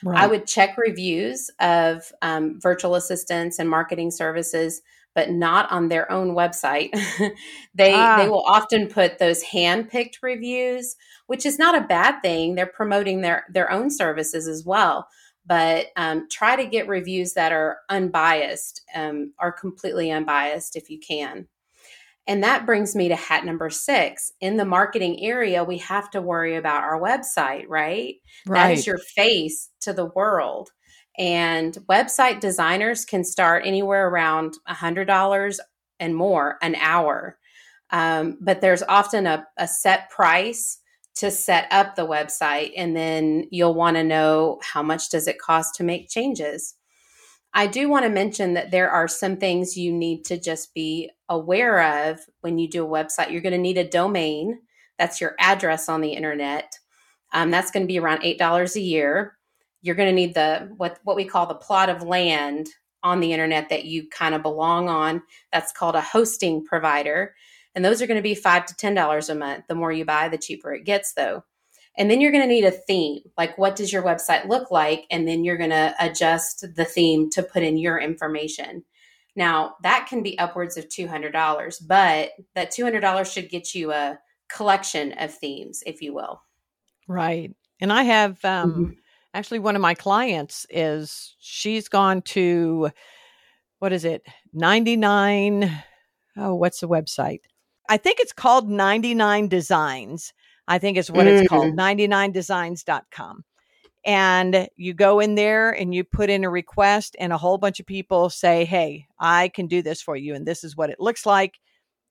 I 0.06 0.26
would 0.26 0.46
check 0.46 0.78
reviews 0.78 1.50
of 1.60 2.10
um, 2.22 2.58
virtual 2.60 2.94
assistants 2.94 3.58
and 3.58 3.68
marketing 3.68 4.10
services, 4.10 4.80
but 5.20 5.30
not 5.30 5.70
on 5.70 5.88
their 5.88 6.10
own 6.10 6.34
website. 6.34 6.90
they 7.74 7.92
Ah. 7.92 8.16
they 8.16 8.26
will 8.26 8.44
often 8.46 8.88
put 8.88 9.18
those 9.18 9.42
hand-picked 9.42 10.18
reviews, 10.22 10.96
which 11.26 11.44
is 11.44 11.58
not 11.58 11.76
a 11.76 11.86
bad 11.86 12.22
thing. 12.22 12.54
They're 12.54 12.64
promoting 12.64 13.20
their 13.20 13.44
their 13.50 13.70
own 13.70 13.90
services 13.90 14.48
as 14.48 14.64
well. 14.64 15.06
But 15.44 15.88
um, 15.96 16.26
try 16.30 16.56
to 16.56 16.64
get 16.64 16.88
reviews 16.88 17.34
that 17.34 17.52
are 17.52 17.80
unbiased, 17.90 18.80
um, 18.94 19.34
are 19.38 19.52
completely 19.52 20.10
unbiased 20.10 20.74
if 20.74 20.88
you 20.88 20.98
can. 20.98 21.48
And 22.26 22.42
that 22.42 22.64
brings 22.64 22.96
me 22.96 23.08
to 23.08 23.16
hat 23.16 23.44
number 23.44 23.68
six. 23.68 24.32
In 24.40 24.56
the 24.56 24.64
marketing 24.64 25.22
area, 25.22 25.64
we 25.64 25.78
have 25.78 26.10
to 26.12 26.22
worry 26.22 26.56
about 26.56 26.82
our 26.82 26.98
website, 26.98 27.66
right? 27.68 28.14
right. 28.46 28.68
That 28.68 28.70
is 28.72 28.86
your 28.86 28.98
face 28.98 29.68
to 29.80 29.92
the 29.92 30.06
world. 30.06 30.70
And 31.18 31.74
website 31.88 32.40
designers 32.40 33.04
can 33.04 33.24
start 33.24 33.64
anywhere 33.66 34.08
around 34.08 34.54
$100 34.68 35.58
and 35.98 36.16
more 36.16 36.58
an 36.62 36.74
hour. 36.76 37.38
Um, 37.90 38.38
but 38.40 38.60
there's 38.60 38.82
often 38.82 39.26
a, 39.26 39.46
a 39.58 39.66
set 39.66 40.10
price 40.10 40.78
to 41.16 41.30
set 41.30 41.66
up 41.70 41.96
the 41.96 42.06
website. 42.06 42.72
And 42.76 42.96
then 42.96 43.46
you'll 43.50 43.74
want 43.74 43.96
to 43.96 44.04
know 44.04 44.60
how 44.62 44.82
much 44.82 45.10
does 45.10 45.26
it 45.26 45.40
cost 45.40 45.74
to 45.76 45.84
make 45.84 46.08
changes. 46.08 46.74
I 47.52 47.66
do 47.66 47.88
want 47.88 48.04
to 48.04 48.10
mention 48.10 48.54
that 48.54 48.70
there 48.70 48.90
are 48.90 49.08
some 49.08 49.36
things 49.36 49.76
you 49.76 49.92
need 49.92 50.24
to 50.26 50.38
just 50.38 50.72
be 50.72 51.10
aware 51.28 52.10
of 52.10 52.20
when 52.42 52.58
you 52.58 52.68
do 52.68 52.84
a 52.84 52.88
website. 52.88 53.32
You're 53.32 53.40
going 53.40 53.52
to 53.52 53.58
need 53.58 53.78
a 53.78 53.88
domain. 53.88 54.60
That's 54.98 55.20
your 55.20 55.34
address 55.40 55.88
on 55.88 56.00
the 56.00 56.12
internet. 56.12 56.78
Um, 57.32 57.50
that's 57.50 57.70
going 57.70 57.82
to 57.82 57.92
be 57.92 57.98
around 57.98 58.20
eight 58.22 58.38
dollars 58.38 58.76
a 58.76 58.80
year. 58.80 59.36
You're 59.82 59.94
going 59.94 60.08
to 60.08 60.14
need 60.14 60.34
the 60.34 60.70
what 60.76 60.98
what 61.04 61.16
we 61.16 61.24
call 61.24 61.46
the 61.46 61.54
plot 61.54 61.88
of 61.88 62.02
land 62.02 62.68
on 63.02 63.20
the 63.20 63.32
internet 63.32 63.70
that 63.70 63.86
you 63.86 64.08
kind 64.10 64.34
of 64.34 64.42
belong 64.42 64.88
on. 64.88 65.22
That's 65.52 65.72
called 65.72 65.94
a 65.94 66.00
hosting 66.00 66.64
provider, 66.64 67.34
and 67.74 67.84
those 67.84 68.02
are 68.02 68.06
going 68.06 68.18
to 68.18 68.22
be 68.22 68.34
five 68.34 68.66
to 68.66 68.74
ten 68.76 68.94
dollars 68.94 69.28
a 69.28 69.34
month. 69.34 69.64
The 69.68 69.74
more 69.74 69.92
you 69.92 70.04
buy, 70.04 70.28
the 70.28 70.38
cheaper 70.38 70.74
it 70.74 70.84
gets, 70.84 71.14
though. 71.14 71.44
And 71.98 72.10
then 72.10 72.20
you're 72.20 72.30
going 72.32 72.44
to 72.44 72.48
need 72.48 72.64
a 72.64 72.70
theme. 72.70 73.20
Like, 73.36 73.58
what 73.58 73.76
does 73.76 73.92
your 73.92 74.02
website 74.02 74.46
look 74.48 74.70
like? 74.70 75.06
And 75.10 75.26
then 75.26 75.44
you're 75.44 75.58
going 75.58 75.70
to 75.70 75.94
adjust 75.98 76.64
the 76.76 76.84
theme 76.84 77.28
to 77.30 77.42
put 77.42 77.62
in 77.62 77.76
your 77.76 77.98
information. 77.98 78.84
Now, 79.36 79.74
that 79.82 80.06
can 80.08 80.22
be 80.22 80.38
upwards 80.38 80.76
of 80.76 80.88
$200, 80.88 81.86
but 81.86 82.30
that 82.54 82.72
$200 82.72 83.32
should 83.32 83.50
get 83.50 83.74
you 83.74 83.92
a 83.92 84.18
collection 84.48 85.12
of 85.14 85.34
themes, 85.34 85.82
if 85.84 86.00
you 86.00 86.14
will. 86.14 86.42
Right. 87.08 87.54
And 87.80 87.92
I 87.92 88.04
have 88.04 88.44
um 88.44 88.72
Mhm. 88.72 88.96
Actually 89.34 89.58
one 89.58 89.76
of 89.76 89.82
my 89.82 89.94
clients 89.94 90.66
is 90.70 91.36
she's 91.38 91.88
gone 91.88 92.22
to 92.22 92.90
what 93.78 93.92
is 93.92 94.04
it? 94.04 94.26
99 94.52 95.82
Oh, 96.36 96.54
what's 96.54 96.80
the 96.80 96.88
website? 96.88 97.40
I 97.88 97.96
think 97.96 98.20
it's 98.20 98.32
called 98.32 98.68
99 98.68 99.48
Designs. 99.48 100.32
I 100.68 100.78
think 100.78 100.96
is 100.96 101.10
what 101.10 101.26
it's 101.26 101.48
called, 101.48 101.74
mm. 101.74 102.08
99designs.com. 102.32 103.44
And 104.04 104.68
you 104.76 104.94
go 104.94 105.18
in 105.18 105.34
there 105.34 105.72
and 105.72 105.92
you 105.92 106.04
put 106.04 106.30
in 106.30 106.44
a 106.44 106.50
request 106.50 107.16
and 107.18 107.32
a 107.32 107.36
whole 107.36 107.58
bunch 107.58 107.80
of 107.80 107.86
people 107.86 108.30
say, 108.30 108.64
"Hey, 108.64 109.06
I 109.18 109.48
can 109.48 109.66
do 109.66 109.82
this 109.82 110.00
for 110.00 110.14
you 110.16 110.34
and 110.34 110.46
this 110.46 110.62
is 110.62 110.76
what 110.76 110.88
it 110.90 111.00
looks 111.00 111.26
like." 111.26 111.58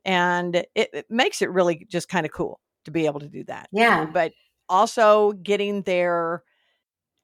And 0.05 0.55
it, 0.55 0.67
it 0.75 1.05
makes 1.09 1.41
it 1.41 1.49
really 1.49 1.85
just 1.89 2.09
kind 2.09 2.25
of 2.25 2.31
cool 2.33 2.59
to 2.85 2.91
be 2.91 3.05
able 3.05 3.21
to 3.21 3.29
do 3.29 3.43
that 3.45 3.69
Yeah. 3.71 4.05
but 4.05 4.33
also 4.67 5.31
getting 5.33 5.81
their 5.83 6.43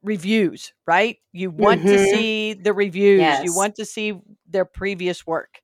reviews, 0.06 0.74
right? 0.88 1.18
You 1.34 1.50
want 1.52 1.82
to 1.82 1.98
Mhm. 1.98 2.12
see 2.12 2.54
the 2.54 2.74
reviews, 2.74 3.44
you 3.44 3.56
want 3.56 3.76
to 3.76 3.86
see 3.86 4.14
their 4.48 4.66
previous 4.66 5.26
work. 5.26 5.62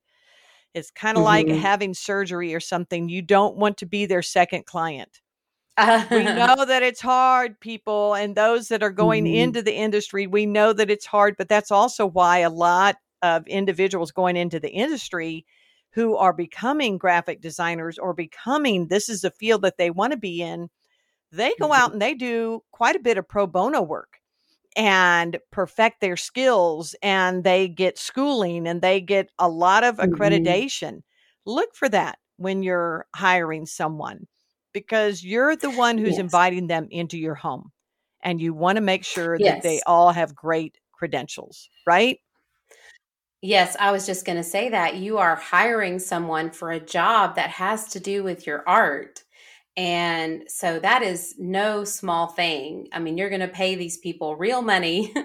It's 0.73 0.91
kind 0.91 1.17
of 1.17 1.23
like 1.23 1.47
Mhm. 1.47 1.59
having 1.59 1.93
surgery 1.93 2.55
or 2.55 2.59
something. 2.59 3.09
You 3.09 3.21
don't 3.21 3.57
want 3.57 3.77
to 3.77 3.85
be 3.85 4.05
their 4.05 4.21
second 4.21 4.65
client. 4.65 5.21
we 5.77 5.83
know 6.57 6.65
that 6.65 6.83
it's 6.83 7.01
hard, 7.01 7.59
people, 7.59 8.13
and 8.13 8.35
those 8.35 8.67
that 8.67 8.83
are 8.83 8.91
going 8.91 9.25
mm-hmm. 9.25 9.35
into 9.35 9.61
the 9.61 9.73
industry, 9.73 10.27
we 10.27 10.45
know 10.45 10.73
that 10.73 10.89
it's 10.89 11.05
hard, 11.05 11.35
but 11.37 11.47
that's 11.47 11.71
also 11.71 12.05
why 12.05 12.39
a 12.39 12.49
lot 12.49 12.97
of 13.21 13.47
individuals 13.47 14.11
going 14.11 14.35
into 14.35 14.59
the 14.59 14.69
industry 14.69 15.45
who 15.91 16.15
are 16.15 16.33
becoming 16.33 16.97
graphic 16.97 17.41
designers 17.41 17.97
or 17.97 18.13
becoming 18.13 18.87
this 18.87 19.09
is 19.09 19.21
the 19.21 19.31
field 19.31 19.61
that 19.61 19.77
they 19.77 19.89
want 19.89 20.11
to 20.11 20.17
be 20.17 20.41
in, 20.41 20.69
they 21.31 21.53
go 21.59 21.71
out 21.73 21.85
mm-hmm. 21.87 21.93
and 21.93 22.01
they 22.01 22.13
do 22.13 22.61
quite 22.71 22.95
a 22.95 22.99
bit 22.99 23.17
of 23.17 23.27
pro 23.27 23.47
bono 23.47 23.81
work 23.81 24.20
and 24.75 25.37
perfect 25.51 26.01
their 26.01 26.17
skills 26.17 26.95
and 27.01 27.43
they 27.43 27.67
get 27.67 27.97
schooling 27.97 28.67
and 28.67 28.81
they 28.81 29.01
get 29.01 29.29
a 29.37 29.49
lot 29.49 29.83
of 29.83 29.97
mm-hmm. 29.97 30.13
accreditation. 30.13 30.93
Mm-hmm. 30.93 31.51
Look 31.51 31.75
for 31.75 31.89
that 31.89 32.19
when 32.37 32.63
you're 32.63 33.05
hiring 33.15 33.65
someone 33.65 34.27
because 34.73 35.23
you're 35.23 35.55
the 35.55 35.71
one 35.71 35.97
who's 35.97 36.11
yes. 36.11 36.19
inviting 36.19 36.67
them 36.67 36.87
into 36.91 37.17
your 37.17 37.35
home 37.35 37.71
and 38.23 38.41
you 38.41 38.53
want 38.53 38.77
to 38.77 38.81
make 38.81 39.03
sure 39.03 39.35
yes. 39.39 39.55
that 39.55 39.63
they 39.63 39.81
all 39.85 40.11
have 40.11 40.35
great 40.35 40.77
credentials, 40.93 41.69
right? 41.85 42.19
Yes, 43.41 43.75
I 43.79 43.91
was 43.91 44.05
just 44.05 44.25
going 44.25 44.37
to 44.37 44.43
say 44.43 44.69
that 44.69 44.97
you 44.97 45.17
are 45.17 45.35
hiring 45.35 45.97
someone 45.97 46.51
for 46.51 46.71
a 46.71 46.79
job 46.79 47.35
that 47.35 47.49
has 47.49 47.87
to 47.89 47.99
do 47.99 48.23
with 48.23 48.45
your 48.45 48.63
art. 48.67 49.23
And 49.81 50.43
so 50.47 50.77
that 50.77 51.01
is 51.01 51.33
no 51.39 51.83
small 51.85 52.27
thing. 52.27 52.87
I 52.93 52.99
mean, 52.99 53.17
you're 53.17 53.29
going 53.29 53.41
to 53.41 53.47
pay 53.47 53.73
these 53.73 53.97
people 53.97 54.35
real 54.35 54.61
money. 54.61 55.11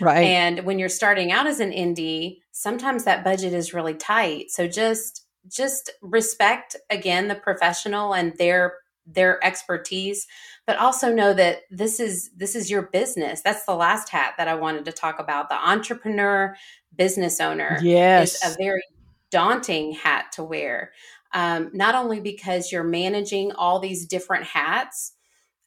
Right. 0.00 0.24
and 0.24 0.64
when 0.64 0.80
you're 0.80 0.88
starting 0.88 1.30
out 1.30 1.46
as 1.46 1.60
an 1.60 1.70
indie, 1.70 2.38
sometimes 2.50 3.04
that 3.04 3.22
budget 3.22 3.54
is 3.54 3.72
really 3.72 3.94
tight. 3.94 4.50
So 4.50 4.66
just 4.66 5.24
just 5.46 5.90
respect 6.02 6.74
again 6.90 7.28
the 7.28 7.34
professional 7.36 8.12
and 8.12 8.36
their 8.36 8.74
their 9.06 9.42
expertise 9.44 10.26
but 10.66 10.76
also 10.78 11.14
know 11.14 11.32
that 11.32 11.60
this 11.70 12.00
is 12.00 12.30
this 12.36 12.56
is 12.56 12.70
your 12.70 12.82
business 12.82 13.42
that's 13.42 13.64
the 13.66 13.74
last 13.74 14.08
hat 14.08 14.32
that 14.38 14.48
i 14.48 14.54
wanted 14.54 14.86
to 14.86 14.92
talk 14.92 15.18
about 15.18 15.50
the 15.50 15.68
entrepreneur 15.68 16.56
business 16.96 17.40
owner 17.40 17.78
yes 17.82 18.34
is 18.34 18.52
a 18.52 18.56
very 18.56 18.82
daunting 19.30 19.92
hat 19.92 20.32
to 20.32 20.42
wear 20.42 20.92
um, 21.34 21.70
not 21.72 21.94
only 21.94 22.20
because 22.20 22.72
you're 22.72 22.84
managing 22.84 23.52
all 23.52 23.78
these 23.78 24.06
different 24.06 24.44
hats 24.44 25.12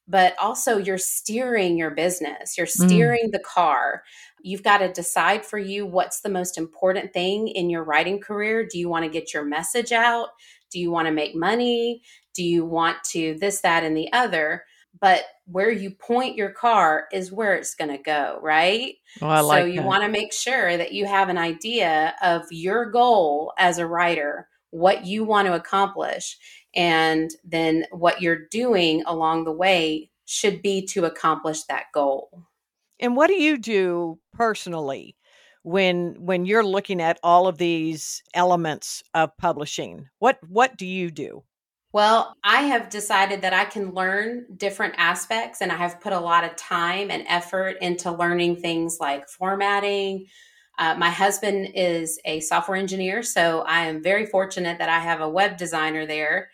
but 0.10 0.36
also 0.40 0.78
you're 0.78 0.98
steering 0.98 1.78
your 1.78 1.92
business 1.92 2.58
you're 2.58 2.68
mm. 2.68 2.88
steering 2.88 3.28
mm. 3.28 3.32
the 3.32 3.40
car 3.40 4.04
you've 4.42 4.64
got 4.64 4.78
to 4.80 4.92
decide 4.92 5.46
for 5.46 5.58
you 5.60 5.86
what's 5.86 6.22
the 6.22 6.30
most 6.30 6.58
important 6.58 7.14
thing 7.14 7.48
in 7.48 7.70
your 7.70 7.84
writing 7.84 8.20
career 8.20 8.66
do 8.66 8.80
you 8.80 8.90
want 8.90 9.04
to 9.04 9.12
get 9.12 9.34
your 9.34 9.44
message 9.44 9.92
out 9.92 10.30
do 10.72 10.80
you 10.80 10.92
want 10.92 11.08
to 11.08 11.14
make 11.14 11.36
money 11.36 12.02
do 12.38 12.44
you 12.44 12.64
want 12.64 13.04
to 13.12 13.36
this, 13.42 13.62
that, 13.62 13.84
and 13.84 13.98
the 13.98 14.14
other? 14.14 14.64
But 15.02 15.24
where 15.46 15.72
you 15.72 15.92
point 15.92 16.38
your 16.38 16.52
car 16.52 17.08
is 17.12 17.32
where 17.32 17.56
it's 17.56 17.74
going 17.74 17.90
to 17.90 18.02
go, 18.02 18.40
right? 18.42 18.94
Oh, 19.22 19.28
I 19.28 19.40
like 19.42 19.64
so 19.64 19.66
you 19.66 19.82
want 19.82 20.04
to 20.04 20.10
make 20.10 20.32
sure 20.32 20.78
that 20.78 20.94
you 20.94 21.08
have 21.08 21.30
an 21.30 21.38
idea 21.38 22.16
of 22.22 22.44
your 22.52 22.92
goal 22.92 23.54
as 23.58 23.80
a 23.80 23.88
writer, 23.88 24.48
what 24.72 25.06
you 25.06 25.24
want 25.24 25.48
to 25.48 25.54
accomplish, 25.54 26.38
and 26.76 27.32
then 27.44 27.86
what 27.92 28.22
you're 28.22 28.48
doing 28.52 29.04
along 29.06 29.44
the 29.44 29.52
way 29.52 30.12
should 30.26 30.62
be 30.62 30.86
to 30.86 31.06
accomplish 31.06 31.64
that 31.64 31.86
goal. 31.94 32.44
And 33.00 33.16
what 33.16 33.28
do 33.28 33.36
you 33.36 33.58
do 33.58 34.20
personally 34.34 35.16
when 35.64 36.16
when 36.20 36.46
you're 36.46 36.66
looking 36.66 37.02
at 37.02 37.20
all 37.24 37.48
of 37.48 37.58
these 37.58 38.24
elements 38.34 39.04
of 39.14 39.36
publishing? 39.38 40.08
What 40.20 40.40
what 40.48 40.78
do 40.78 40.86
you 40.86 41.12
do? 41.12 41.44
Well, 41.94 42.36
I 42.44 42.64
have 42.64 42.90
decided 42.90 43.42
that 43.42 43.54
I 43.54 43.66
can 43.66 43.94
learn 43.94 44.46
different 44.58 44.96
aspects, 44.98 45.62
and 45.62 45.72
I 45.72 45.78
have 45.78 46.02
put 46.02 46.14
a 46.14 46.20
lot 46.20 46.44
of 46.44 46.56
time 46.56 47.10
and 47.10 47.24
effort 47.28 47.78
into 47.82 48.12
learning 48.12 48.58
things 48.58 48.98
like 49.00 49.30
formatting. 49.30 50.28
Uh, 50.78 50.96
my 50.96 51.10
husband 51.10 51.70
is 51.74 52.20
a 52.26 52.40
software 52.42 52.78
engineer, 52.78 53.24
so 53.24 53.62
I 53.62 53.86
am 53.86 54.04
very 54.04 54.26
fortunate 54.26 54.78
that 54.78 54.90
I 54.90 55.00
have 55.00 55.22
a 55.22 55.30
web 55.30 55.58
designer 55.58 56.06
there. 56.06 56.50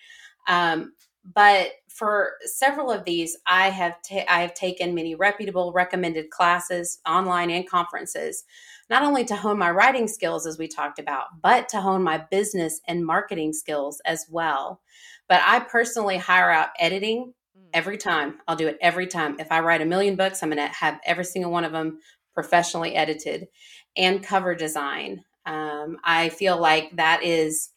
Um, 0.47 0.93
but 1.23 1.71
for 1.89 2.31
several 2.45 2.91
of 2.91 3.05
these, 3.05 3.37
I 3.45 3.69
have 3.69 3.97
ta- 4.01 4.25
I 4.27 4.41
have 4.41 4.53
taken 4.53 4.95
many 4.95 5.15
reputable 5.15 5.71
recommended 5.73 6.29
classes, 6.31 6.99
online 7.07 7.51
and 7.51 7.69
conferences, 7.69 8.43
not 8.89 9.03
only 9.03 9.23
to 9.25 9.35
hone 9.35 9.57
my 9.57 9.71
writing 9.71 10.07
skills 10.07 10.47
as 10.47 10.57
we 10.57 10.67
talked 10.67 10.99
about, 10.99 11.27
but 11.41 11.69
to 11.69 11.81
hone 11.81 12.03
my 12.03 12.17
business 12.17 12.81
and 12.87 13.05
marketing 13.05 13.53
skills 13.53 14.01
as 14.05 14.25
well. 14.29 14.81
But 15.29 15.41
I 15.45 15.59
personally 15.59 16.17
hire 16.17 16.49
out 16.49 16.69
editing 16.79 17.33
mm. 17.57 17.69
every 17.73 17.97
time. 17.97 18.39
I'll 18.47 18.55
do 18.55 18.67
it 18.67 18.77
every 18.81 19.07
time. 19.07 19.39
If 19.39 19.51
I 19.51 19.59
write 19.59 19.81
a 19.81 19.85
million 19.85 20.15
books, 20.15 20.41
I'm 20.41 20.49
going 20.49 20.67
to 20.67 20.73
have 20.73 20.99
every 21.05 21.25
single 21.25 21.51
one 21.51 21.63
of 21.63 21.71
them 21.71 21.99
professionally 22.33 22.95
edited 22.95 23.47
and 23.95 24.23
cover 24.23 24.55
design. 24.55 25.23
Um, 25.45 25.97
I 26.03 26.29
feel 26.29 26.59
like 26.59 26.95
that 26.95 27.23
is 27.23 27.69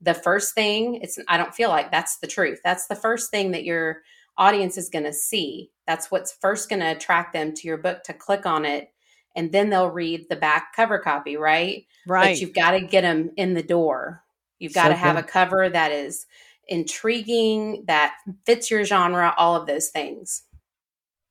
the 0.00 0.14
first 0.14 0.54
thing. 0.54 0.96
It's 0.96 1.18
I 1.28 1.36
don't 1.36 1.54
feel 1.54 1.70
like 1.70 1.90
that's 1.90 2.18
the 2.18 2.26
truth. 2.26 2.60
That's 2.62 2.86
the 2.86 2.96
first 2.96 3.30
thing 3.30 3.52
that 3.52 3.64
your 3.64 4.02
audience 4.36 4.76
is 4.76 4.90
going 4.90 5.04
to 5.04 5.12
see. 5.12 5.70
That's 5.86 6.10
what's 6.10 6.36
first 6.40 6.68
going 6.68 6.80
to 6.80 6.90
attract 6.90 7.32
them 7.32 7.54
to 7.54 7.68
your 7.68 7.78
book 7.78 8.02
to 8.04 8.12
click 8.12 8.46
on 8.46 8.64
it 8.64 8.90
and 9.34 9.50
then 9.52 9.70
they'll 9.70 9.90
read 9.90 10.28
the 10.28 10.36
back 10.36 10.74
cover 10.74 10.98
copy, 10.98 11.36
right? 11.36 11.86
Right. 12.06 12.34
But 12.34 12.40
you've 12.40 12.54
got 12.54 12.72
to 12.72 12.80
get 12.80 13.02
them 13.02 13.30
in 13.36 13.54
the 13.54 13.62
door. 13.62 14.22
You've 14.58 14.74
got 14.74 14.84
so 14.84 14.90
to 14.90 14.96
have 14.96 15.16
good. 15.16 15.24
a 15.24 15.28
cover 15.28 15.68
that 15.68 15.92
is 15.92 16.26
intriguing, 16.68 17.84
that 17.86 18.14
fits 18.46 18.70
your 18.70 18.84
genre, 18.84 19.34
all 19.36 19.56
of 19.56 19.66
those 19.66 19.88
things. 19.88 20.42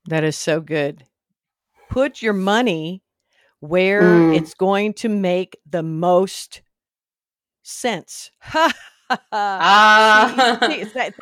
That 0.07 0.23
is 0.23 0.37
so 0.37 0.59
good. 0.59 1.05
Put 1.89 2.21
your 2.21 2.33
money 2.33 3.02
where 3.63 4.01
mm. 4.01 4.35
it's 4.35 4.53
going 4.53 4.93
to 4.93 5.07
make 5.07 5.57
the 5.65 5.81
most 5.81 6.61
sense. 7.61 8.29
uh. 9.31 10.57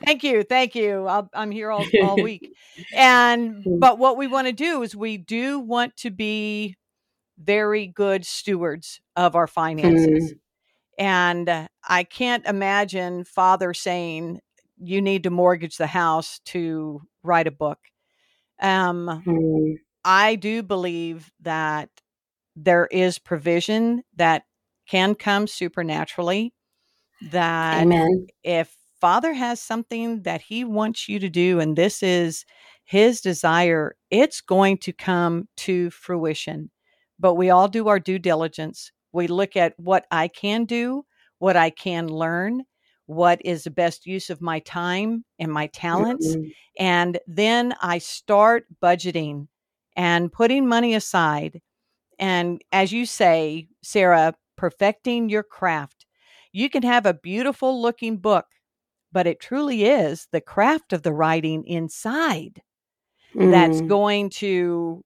thank 0.05 0.23
you, 0.23 0.41
thank 0.41 0.73
you. 0.73 1.05
i 1.05 1.23
am 1.35 1.51
here 1.51 1.69
all, 1.69 1.85
all 2.01 2.15
week. 2.23 2.51
And 2.95 3.63
mm. 3.63 3.79
but 3.79 3.99
what 3.99 4.17
we 4.17 4.25
want 4.25 4.47
to 4.47 4.53
do 4.53 4.81
is 4.81 4.95
we 4.95 5.17
do 5.17 5.59
want 5.59 5.95
to 5.97 6.09
be 6.09 6.77
very 7.37 7.85
good 7.85 8.25
stewards 8.25 9.01
of 9.15 9.35
our 9.35 9.47
finances. 9.47 10.33
Mm. 10.33 10.39
And 10.97 11.49
uh, 11.49 11.67
I 11.87 12.03
can't 12.03 12.45
imagine 12.47 13.23
father 13.23 13.75
saying, 13.75 14.39
you 14.79 14.99
need 14.99 15.23
to 15.23 15.29
mortgage 15.29 15.77
the 15.77 15.85
house 15.85 16.39
to 16.45 17.01
write 17.21 17.45
a 17.45 17.51
book. 17.51 17.77
Um, 18.59 19.23
mm. 19.27 19.75
I 20.03 20.33
do 20.33 20.63
believe 20.63 21.31
that 21.41 21.89
there 22.55 22.87
is 22.87 23.19
provision 23.19 24.03
that 24.15 24.43
can 24.87 25.15
come 25.15 25.47
supernaturally. 25.47 26.53
That 27.31 27.83
Amen. 27.83 28.27
if 28.43 28.75
Father 28.99 29.33
has 29.33 29.61
something 29.61 30.23
that 30.23 30.41
he 30.41 30.63
wants 30.63 31.07
you 31.07 31.19
to 31.19 31.29
do, 31.29 31.59
and 31.59 31.75
this 31.75 32.03
is 32.03 32.45
his 32.83 33.21
desire, 33.21 33.95
it's 34.09 34.41
going 34.41 34.77
to 34.79 34.93
come 34.93 35.47
to 35.57 35.89
fruition. 35.91 36.71
But 37.19 37.35
we 37.35 37.49
all 37.49 37.67
do 37.67 37.87
our 37.87 37.99
due 37.99 38.19
diligence. 38.19 38.91
We 39.11 39.27
look 39.27 39.55
at 39.55 39.73
what 39.77 40.05
I 40.11 40.27
can 40.27 40.65
do, 40.65 41.05
what 41.39 41.55
I 41.55 41.69
can 41.69 42.07
learn, 42.07 42.63
what 43.05 43.41
is 43.43 43.63
the 43.63 43.71
best 43.71 44.05
use 44.05 44.29
of 44.29 44.41
my 44.41 44.59
time 44.59 45.25
and 45.39 45.51
my 45.51 45.67
talents. 45.67 46.27
Mm-hmm. 46.27 46.47
And 46.79 47.19
then 47.27 47.75
I 47.81 47.97
start 47.97 48.65
budgeting 48.81 49.47
and 49.95 50.31
putting 50.31 50.67
money 50.67 50.95
aside. 50.95 51.61
And 52.21 52.61
as 52.71 52.93
you 52.93 53.05
say, 53.05 53.67
Sara, 53.83 54.35
perfecting 54.55 55.27
your 55.27 55.41
craft. 55.41 56.05
You 56.53 56.69
can 56.69 56.83
have 56.83 57.07
a 57.07 57.15
beautiful 57.15 57.81
looking 57.81 58.17
book, 58.17 58.45
but 59.11 59.25
it 59.25 59.39
truly 59.39 59.85
is 59.85 60.27
the 60.31 60.39
craft 60.39 60.93
of 60.93 61.01
the 61.01 61.11
writing 61.11 61.65
inside 61.65 62.61
mm. 63.35 63.49
that's 63.49 63.81
going 63.81 64.29
to 64.29 65.03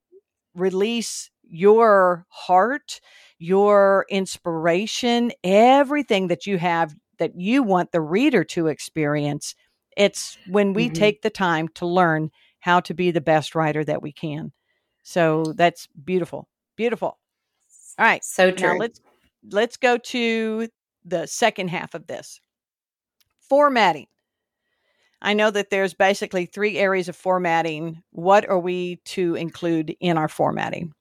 release 0.55 1.29
your 1.47 2.25
heart, 2.29 2.99
your 3.39 4.05
inspiration, 4.09 5.31
everything 5.41 6.27
that 6.27 6.45
you 6.45 6.57
have 6.57 6.93
that 7.17 7.31
you 7.35 7.63
want 7.63 7.93
the 7.93 8.01
reader 8.01 8.43
to 8.43 8.67
experience. 8.67 9.55
It's 9.95 10.37
when 10.49 10.73
we 10.73 10.87
mm-hmm. 10.87 10.93
take 10.93 11.21
the 11.21 11.29
time 11.29 11.69
to 11.75 11.85
learn 11.85 12.29
how 12.59 12.81
to 12.81 12.93
be 12.93 13.11
the 13.11 13.21
best 13.21 13.55
writer 13.55 13.85
that 13.85 14.01
we 14.01 14.11
can. 14.11 14.51
So 15.03 15.53
that's 15.55 15.87
beautiful. 16.03 16.49
Beautiful. 16.75 17.17
All 17.97 18.05
right. 18.05 18.23
So 18.23 18.51
true. 18.51 18.73
Now 18.73 18.77
let's 18.77 18.99
let's 19.51 19.77
go 19.77 19.97
to 19.97 20.67
the 21.03 21.27
second 21.27 21.69
half 21.69 21.93
of 21.93 22.07
this. 22.07 22.39
Formatting. 23.49 24.07
I 25.21 25.33
know 25.33 25.49
that 25.49 25.69
there's 25.69 25.93
basically 25.93 26.45
three 26.45 26.77
areas 26.77 27.09
of 27.09 27.15
formatting. 27.15 28.03
What 28.11 28.47
are 28.49 28.59
we 28.59 28.97
to 29.05 29.35
include 29.35 29.95
in 29.99 30.17
our 30.17 30.27
formatting? 30.27 30.93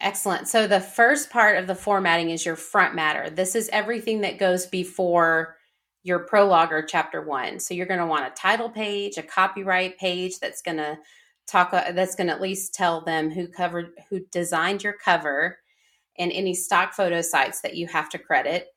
Excellent. 0.00 0.46
So 0.46 0.66
the 0.66 0.80
first 0.80 1.28
part 1.28 1.58
of 1.58 1.66
the 1.66 1.74
formatting 1.74 2.30
is 2.30 2.46
your 2.46 2.56
front 2.56 2.94
matter. 2.94 3.30
This 3.30 3.56
is 3.56 3.68
everything 3.70 4.20
that 4.20 4.38
goes 4.38 4.66
before 4.66 5.56
your 6.04 6.20
prologue 6.20 6.72
or 6.72 6.82
chapter 6.82 7.20
one. 7.20 7.58
So 7.58 7.74
you're 7.74 7.86
going 7.86 8.00
to 8.00 8.06
want 8.06 8.26
a 8.26 8.30
title 8.30 8.70
page, 8.70 9.18
a 9.18 9.22
copyright 9.22 9.98
page 9.98 10.38
that's 10.38 10.62
going 10.62 10.76
to 10.76 10.98
talk 11.48 11.72
uh, 11.72 11.92
that's 11.92 12.14
going 12.14 12.26
to 12.26 12.32
at 12.32 12.40
least 12.40 12.74
tell 12.74 13.04
them 13.04 13.30
who 13.30 13.48
covered 13.48 13.90
who 14.10 14.20
designed 14.30 14.82
your 14.82 14.92
cover 14.92 15.58
and 16.18 16.32
any 16.32 16.54
stock 16.54 16.92
photo 16.92 17.20
sites 17.22 17.60
that 17.62 17.76
you 17.76 17.86
have 17.86 18.08
to 18.10 18.18
credit. 18.18 18.68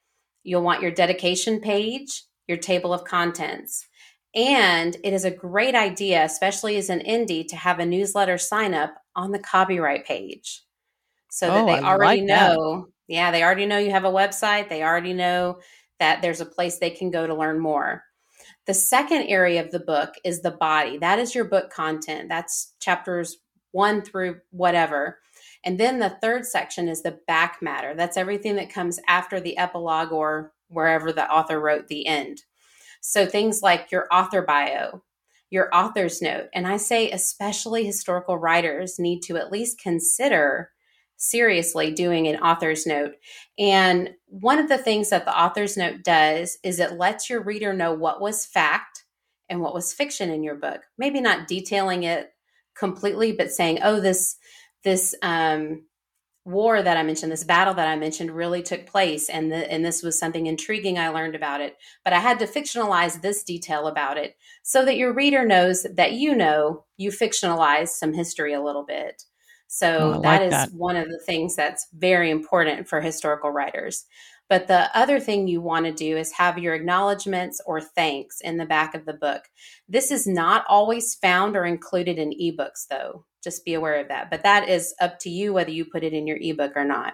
You'll 0.43 0.63
want 0.63 0.81
your 0.81 0.91
dedication 0.91 1.59
page, 1.59 2.23
your 2.47 2.57
table 2.57 2.93
of 2.93 3.03
contents. 3.03 3.87
And 4.33 4.95
it 5.03 5.13
is 5.13 5.25
a 5.25 5.31
great 5.31 5.75
idea, 5.75 6.23
especially 6.23 6.77
as 6.77 6.89
an 6.89 6.99
indie, 6.99 7.47
to 7.49 7.55
have 7.55 7.79
a 7.79 7.85
newsletter 7.85 8.37
sign 8.37 8.73
up 8.73 8.95
on 9.15 9.31
the 9.31 9.39
copyright 9.39 10.05
page 10.05 10.63
so 11.29 11.47
that 11.47 11.63
oh, 11.63 11.65
they 11.65 11.79
already 11.79 12.21
like 12.21 12.27
know. 12.27 12.87
That. 13.07 13.13
Yeah, 13.13 13.31
they 13.31 13.43
already 13.43 13.65
know 13.65 13.77
you 13.77 13.91
have 13.91 14.05
a 14.05 14.11
website. 14.11 14.69
They 14.69 14.83
already 14.83 15.13
know 15.13 15.59
that 15.99 16.21
there's 16.21 16.41
a 16.41 16.45
place 16.45 16.77
they 16.77 16.89
can 16.91 17.11
go 17.11 17.27
to 17.27 17.35
learn 17.35 17.59
more. 17.59 18.03
The 18.67 18.73
second 18.73 19.23
area 19.23 19.63
of 19.63 19.71
the 19.71 19.79
book 19.79 20.13
is 20.23 20.41
the 20.41 20.51
body. 20.51 20.97
That 20.97 21.19
is 21.19 21.33
your 21.33 21.45
book 21.45 21.71
content. 21.71 22.29
That's 22.29 22.73
chapters 22.79 23.37
one 23.71 24.01
through 24.01 24.41
whatever. 24.51 25.19
And 25.63 25.79
then 25.79 25.99
the 25.99 26.17
third 26.21 26.45
section 26.45 26.87
is 26.87 27.01
the 27.01 27.19
back 27.27 27.57
matter. 27.61 27.93
That's 27.95 28.17
everything 28.17 28.55
that 28.57 28.73
comes 28.73 28.99
after 29.07 29.39
the 29.39 29.57
epilogue 29.57 30.11
or 30.11 30.53
wherever 30.67 31.11
the 31.11 31.29
author 31.29 31.59
wrote 31.59 31.87
the 31.87 32.05
end. 32.07 32.43
So 33.01 33.25
things 33.25 33.61
like 33.61 33.91
your 33.91 34.07
author 34.11 34.41
bio, 34.41 35.03
your 35.49 35.69
author's 35.73 36.21
note. 36.21 36.47
And 36.53 36.67
I 36.67 36.77
say, 36.77 37.11
especially 37.11 37.85
historical 37.85 38.37
writers 38.37 38.99
need 38.99 39.21
to 39.23 39.37
at 39.37 39.51
least 39.51 39.79
consider 39.79 40.69
seriously 41.21 41.91
doing 41.91 42.27
an 42.27 42.37
author's 42.37 42.87
note. 42.87 43.13
And 43.59 44.09
one 44.25 44.57
of 44.57 44.67
the 44.67 44.77
things 44.77 45.11
that 45.11 45.25
the 45.25 45.39
author's 45.39 45.77
note 45.77 46.03
does 46.03 46.57
is 46.63 46.79
it 46.79 46.93
lets 46.93 47.29
your 47.29 47.41
reader 47.43 47.73
know 47.73 47.93
what 47.93 48.19
was 48.19 48.45
fact 48.45 49.05
and 49.47 49.61
what 49.61 49.75
was 49.75 49.93
fiction 49.93 50.31
in 50.31 50.43
your 50.43 50.55
book. 50.55 50.81
Maybe 50.97 51.21
not 51.21 51.47
detailing 51.47 52.03
it 52.03 52.33
completely, 52.75 53.33
but 53.33 53.51
saying, 53.51 53.79
oh, 53.83 53.99
this 53.99 54.37
this 54.83 55.13
um, 55.21 55.83
war 56.43 56.81
that 56.81 56.97
I 56.97 57.03
mentioned, 57.03 57.31
this 57.31 57.43
battle 57.43 57.75
that 57.75 57.87
I 57.87 57.95
mentioned, 57.97 58.31
really 58.31 58.63
took 58.63 58.87
place, 58.87 59.29
and 59.29 59.51
the, 59.51 59.71
and 59.71 59.85
this 59.85 60.01
was 60.01 60.17
something 60.17 60.47
intriguing 60.47 60.97
I 60.97 61.09
learned 61.09 61.35
about 61.35 61.61
it. 61.61 61.77
But 62.03 62.13
I 62.13 62.19
had 62.19 62.39
to 62.39 62.47
fictionalize 62.47 63.21
this 63.21 63.43
detail 63.43 63.85
about 63.85 64.17
it 64.17 64.35
so 64.63 64.83
that 64.85 64.97
your 64.97 65.13
reader 65.13 65.45
knows 65.45 65.85
that 65.95 66.13
you 66.13 66.33
know 66.33 66.85
you 66.97 67.11
fictionalized 67.11 67.89
some 67.89 68.13
history 68.13 68.53
a 68.53 68.63
little 68.63 68.85
bit. 68.85 69.21
So 69.73 70.15
oh, 70.17 70.21
that 70.21 70.41
is 70.41 70.51
that. 70.51 70.73
one 70.73 70.97
of 70.97 71.07
the 71.07 71.17
things 71.17 71.55
that's 71.55 71.87
very 71.93 72.29
important 72.29 72.89
for 72.89 72.99
historical 72.99 73.51
writers. 73.51 74.03
But 74.49 74.67
the 74.67 74.93
other 74.93 75.17
thing 75.17 75.47
you 75.47 75.61
want 75.61 75.85
to 75.85 75.93
do 75.93 76.17
is 76.17 76.33
have 76.33 76.57
your 76.57 76.73
acknowledgments 76.73 77.61
or 77.65 77.79
thanks 77.79 78.41
in 78.41 78.57
the 78.57 78.65
back 78.65 78.93
of 78.93 79.05
the 79.05 79.13
book. 79.13 79.43
This 79.87 80.11
is 80.11 80.27
not 80.27 80.65
always 80.67 81.15
found 81.15 81.55
or 81.55 81.63
included 81.63 82.19
in 82.19 82.31
ebooks, 82.31 82.85
though. 82.89 83.23
Just 83.41 83.63
be 83.63 83.73
aware 83.73 84.01
of 84.01 84.09
that. 84.09 84.29
But 84.29 84.43
that 84.43 84.67
is 84.67 84.93
up 84.99 85.19
to 85.19 85.29
you 85.29 85.53
whether 85.53 85.71
you 85.71 85.85
put 85.85 86.03
it 86.03 86.11
in 86.11 86.27
your 86.27 86.37
ebook 86.41 86.73
or 86.75 86.83
not. 86.83 87.13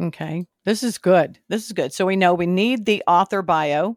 Okay. 0.00 0.46
This 0.64 0.84
is 0.84 0.96
good. 0.96 1.40
This 1.48 1.66
is 1.66 1.72
good. 1.72 1.92
So 1.92 2.06
we 2.06 2.14
know 2.14 2.34
we 2.34 2.46
need 2.46 2.86
the 2.86 3.02
author 3.08 3.42
bio, 3.42 3.96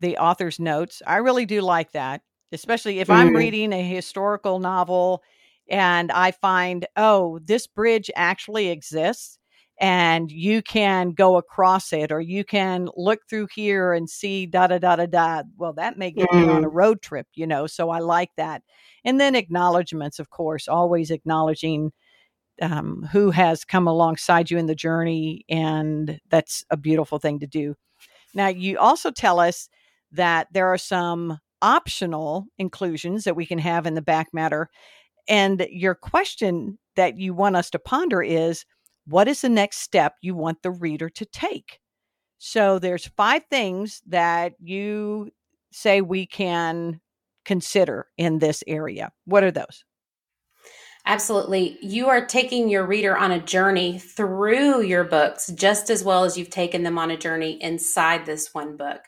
the 0.00 0.18
author's 0.18 0.60
notes. 0.60 1.00
I 1.06 1.16
really 1.16 1.46
do 1.46 1.62
like 1.62 1.92
that, 1.92 2.20
especially 2.52 2.98
if 2.98 3.08
mm-hmm. 3.08 3.20
I'm 3.28 3.34
reading 3.34 3.72
a 3.72 3.82
historical 3.82 4.58
novel 4.58 5.22
and 5.72 6.12
I 6.12 6.32
find, 6.32 6.86
oh, 6.96 7.38
this 7.42 7.66
bridge 7.66 8.10
actually 8.14 8.68
exists 8.68 9.38
and 9.80 10.30
you 10.30 10.62
can 10.62 11.12
go 11.12 11.38
across 11.38 11.94
it 11.94 12.12
or 12.12 12.20
you 12.20 12.44
can 12.44 12.88
look 12.94 13.20
through 13.28 13.48
here 13.54 13.94
and 13.94 14.08
see 14.08 14.44
da 14.44 14.66
da 14.66 14.78
da 14.78 14.96
da 14.96 15.06
da. 15.06 15.42
Well, 15.56 15.72
that 15.72 15.96
may 15.96 16.10
get 16.10 16.28
mm. 16.28 16.46
me 16.46 16.52
on 16.52 16.62
a 16.62 16.68
mm. 16.68 16.74
road 16.74 17.00
trip, 17.00 17.26
you 17.34 17.46
know, 17.46 17.66
so 17.66 17.88
I 17.88 18.00
like 18.00 18.30
that. 18.36 18.62
And 19.02 19.18
then 19.18 19.34
acknowledgments, 19.34 20.18
of 20.18 20.28
course, 20.28 20.68
always 20.68 21.10
acknowledging 21.10 21.90
um, 22.60 23.08
who 23.10 23.30
has 23.30 23.64
come 23.64 23.88
alongside 23.88 24.50
you 24.50 24.58
in 24.58 24.66
the 24.66 24.74
journey. 24.74 25.46
And 25.48 26.20
that's 26.28 26.64
a 26.70 26.76
beautiful 26.76 27.18
thing 27.18 27.40
to 27.40 27.46
do. 27.46 27.76
Now, 28.34 28.48
you 28.48 28.78
also 28.78 29.10
tell 29.10 29.40
us 29.40 29.70
that 30.12 30.48
there 30.52 30.68
are 30.68 30.78
some 30.78 31.38
optional 31.62 32.46
inclusions 32.58 33.24
that 33.24 33.36
we 33.36 33.46
can 33.46 33.58
have 33.58 33.86
in 33.86 33.94
the 33.94 34.02
back 34.02 34.28
matter. 34.34 34.68
And 35.28 35.66
your 35.70 35.94
question 35.94 36.78
that 36.96 37.18
you 37.18 37.34
want 37.34 37.56
us 37.56 37.70
to 37.70 37.78
ponder 37.78 38.22
is 38.22 38.64
what 39.06 39.28
is 39.28 39.40
the 39.40 39.48
next 39.48 39.78
step 39.78 40.16
you 40.20 40.34
want 40.34 40.62
the 40.62 40.70
reader 40.70 41.08
to 41.10 41.24
take? 41.24 41.80
So 42.38 42.78
there's 42.78 43.06
five 43.16 43.44
things 43.50 44.02
that 44.08 44.54
you 44.58 45.30
say 45.70 46.00
we 46.00 46.26
can 46.26 47.00
consider 47.44 48.06
in 48.16 48.38
this 48.38 48.62
area. 48.66 49.12
What 49.24 49.44
are 49.44 49.50
those? 49.50 49.84
Absolutely. 51.04 51.78
You 51.82 52.08
are 52.08 52.24
taking 52.24 52.68
your 52.68 52.86
reader 52.86 53.16
on 53.16 53.32
a 53.32 53.40
journey 53.40 53.98
through 53.98 54.82
your 54.82 55.02
books 55.02 55.48
just 55.54 55.90
as 55.90 56.04
well 56.04 56.24
as 56.24 56.38
you've 56.38 56.50
taken 56.50 56.84
them 56.84 56.98
on 56.98 57.10
a 57.10 57.16
journey 57.16 57.60
inside 57.60 58.24
this 58.24 58.54
one 58.54 58.76
book. 58.76 59.00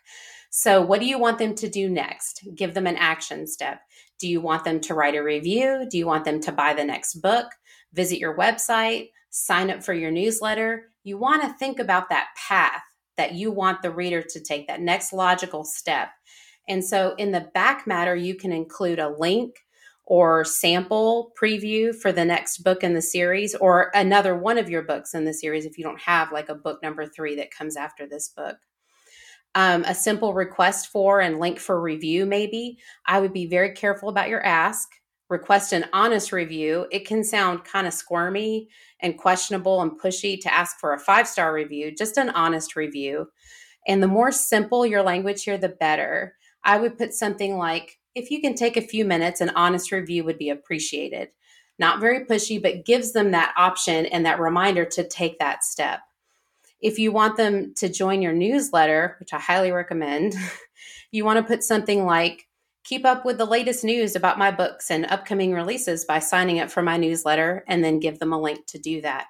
So, 0.51 0.83
what 0.83 1.01
do 1.01 1.07
you 1.07 1.19
want 1.19 1.39
them 1.39 1.55
to 1.57 1.69
do 1.69 1.89
next? 1.89 2.47
Give 2.55 2.75
them 2.75 2.87
an 2.87 2.97
action 2.97 3.47
step. 3.47 3.81
Do 4.25 4.31
you 4.31 4.41
want 4.41 4.65
them 4.65 4.81
to 4.81 4.95
write 4.95 5.15
a 5.15 5.23
review? 5.23 5.87
Do 5.91 5.99
you 5.99 6.07
want 6.07 6.25
them 6.25 6.41
to 6.41 6.53
buy 6.53 6.73
the 6.73 6.85
next 6.85 7.17
book? 7.17 7.47
Visit 7.93 8.19
your 8.19 8.37
website? 8.37 9.09
sign 9.35 9.69
up 9.69 9.83
for 9.83 9.93
your 9.93 10.13
newsletter, 10.13 10.93
you 11.03 11.19
want 11.19 11.43
to 11.43 11.53
think 11.59 11.81
about 11.81 12.09
that 12.09 12.29
path 12.49 12.83
that 13.17 13.35
you 13.35 13.51
want 13.51 13.83
the 13.83 13.91
reader 13.91 14.23
to 14.23 14.41
take, 14.41 14.69
that 14.69 14.81
next 14.81 15.13
logical 15.13 15.65
step. 15.65 16.11
And 16.69 16.85
so 16.85 17.17
in 17.19 17.33
the 17.33 17.51
back 17.53 17.85
matter, 17.85 18.15
you 18.15 18.37
can 18.37 18.53
include 18.53 19.01
a 19.01 19.15
link 19.19 19.57
or 20.07 20.45
sample 20.45 21.33
preview 21.41 21.93
for 21.95 22.13
the 22.13 22.25
next 22.25 22.59
book 22.59 22.85
in 22.85 22.95
the 22.95 23.03
series 23.03 23.57
or 23.57 23.91
another 23.93 24.37
one 24.37 24.57
of 24.57 24.71
your 24.71 24.83
books 24.83 25.15
in 25.15 25.25
the 25.25 25.35
series 25.35 25.67
if 25.67 25.79
you 25.79 25.85
don't 25.85 26.01
have 26.01 26.31
like 26.31 26.49
a 26.49 26.55
book 26.55 26.81
number 26.81 27.05
three 27.05 27.35
that 27.35 27.51
comes 27.51 27.77
after 27.77 28.07
this 28.07 28.29
book. 28.29 28.57
Um, 29.57 29.85
a 29.85 29.95
simple 29.95 30.35
request 30.35 30.89
for 30.89 31.21
and 31.21 31.39
link 31.39 31.61
for 31.61 31.81
review, 31.81 32.27
maybe. 32.27 32.79
I 33.07 33.21
would 33.21 33.33
be 33.33 33.47
very 33.47 33.73
careful 33.73 34.09
about 34.09 34.29
your 34.29 34.45
ask 34.45 34.89
request 35.29 35.73
an 35.73 35.87
honest 35.93 36.33
review, 36.33 36.87
it 36.91 37.07
can 37.07 37.25
sound 37.25 37.65
kind 37.65 37.87
of 37.87 37.95
squirmy 37.95 38.69
and 39.01 39.19
questionable 39.19 39.83
and 39.83 40.01
pushy 40.01 40.41
to 40.41 40.53
ask 40.53 40.79
for 40.79 40.93
a 40.93 40.99
five 40.99 41.27
star 41.27 41.53
review, 41.53 41.95
just 41.95 42.17
an 42.17 42.31
honest 42.31 42.77
review. 42.77 43.27
And 43.87 44.03
the 44.03 44.09
more 44.09 44.33
simple 44.33 44.87
your 44.87 45.03
language 45.03 45.45
here, 45.45 45.59
the 45.59 45.69
better. 45.69 46.37
I 46.65 46.79
would 46.79 46.97
put 46.97 47.13
something 47.13 47.57
like, 47.57 47.99
if 48.15 48.31
you 48.31 48.41
can 48.41 48.55
take 48.55 48.77
a 48.77 48.83
few 48.83 49.05
minutes, 49.05 49.41
an 49.41 49.51
honest 49.51 49.93
review 49.93 50.25
would 50.25 50.39
be 50.39 50.51
appreciated. 50.51 51.29
Not 51.79 52.01
very 52.01 52.25
pushy, 52.25 52.63
but 52.63 52.87
gives 52.87 53.13
them 53.13 53.33
that 53.33 53.53
option 53.57 54.07
and 54.07 54.25
that 54.25 54.39
reminder 54.39 54.85
to 54.85 55.07
take 55.07 55.39
that 55.41 55.65
step. 55.65 56.01
If 56.85 56.99
you 56.99 57.13
want 57.13 57.39
them 57.39 57.73
to 57.79 57.89
join 57.89 58.21
your 58.21 58.35
newsletter, 58.35 59.17
which 59.19 59.33
I 59.33 59.39
highly 59.39 59.73
recommend, 59.73 60.35
you 61.11 61.25
want 61.25 61.39
to 61.39 61.43
put 61.43 61.65
something 61.65 62.05
like, 62.05 62.47
keep 62.85 63.07
up 63.07 63.25
with 63.25 63.39
the 63.39 63.47
latest 63.47 63.85
news 63.85 64.15
about 64.15 64.39
my 64.39 64.51
books 64.51 64.91
and 64.91 65.07
upcoming 65.07 65.55
releases 65.55 66.05
by 66.05 66.19
signing 66.19 66.61
up 66.61 66.71
for 66.71 66.83
my 66.83 66.99
newsletter 66.99 67.65
and 67.67 67.83
then 67.83 68.01
give 68.01 68.19
them 68.19 68.35
a 68.35 68.41
link 68.41 68.67
to 68.67 68.79
do 68.79 69.01
that. 69.01 69.29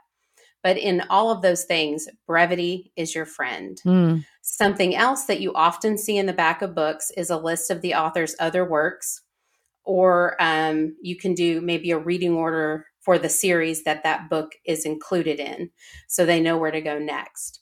But 0.64 0.78
in 0.78 1.02
all 1.08 1.30
of 1.30 1.42
those 1.42 1.62
things, 1.62 2.08
brevity 2.26 2.90
is 2.96 3.14
your 3.14 3.24
friend. 3.24 3.80
Mm. 3.86 4.24
Something 4.42 4.96
else 4.96 5.26
that 5.26 5.40
you 5.40 5.54
often 5.54 5.96
see 5.96 6.18
in 6.18 6.26
the 6.26 6.32
back 6.32 6.60
of 6.60 6.74
books 6.74 7.12
is 7.16 7.30
a 7.30 7.36
list 7.36 7.70
of 7.70 7.82
the 7.82 7.94
author's 7.94 8.34
other 8.40 8.68
works, 8.68 9.20
or 9.84 10.34
um, 10.40 10.96
you 11.00 11.16
can 11.16 11.34
do 11.34 11.60
maybe 11.60 11.92
a 11.92 11.98
reading 11.98 12.32
order 12.32 12.86
for 13.04 13.18
the 13.18 13.28
series 13.28 13.84
that 13.84 14.02
that 14.02 14.30
book 14.30 14.52
is 14.64 14.84
included 14.84 15.38
in 15.38 15.70
so 16.08 16.24
they 16.24 16.40
know 16.40 16.56
where 16.56 16.70
to 16.70 16.80
go 16.80 16.98
next 16.98 17.60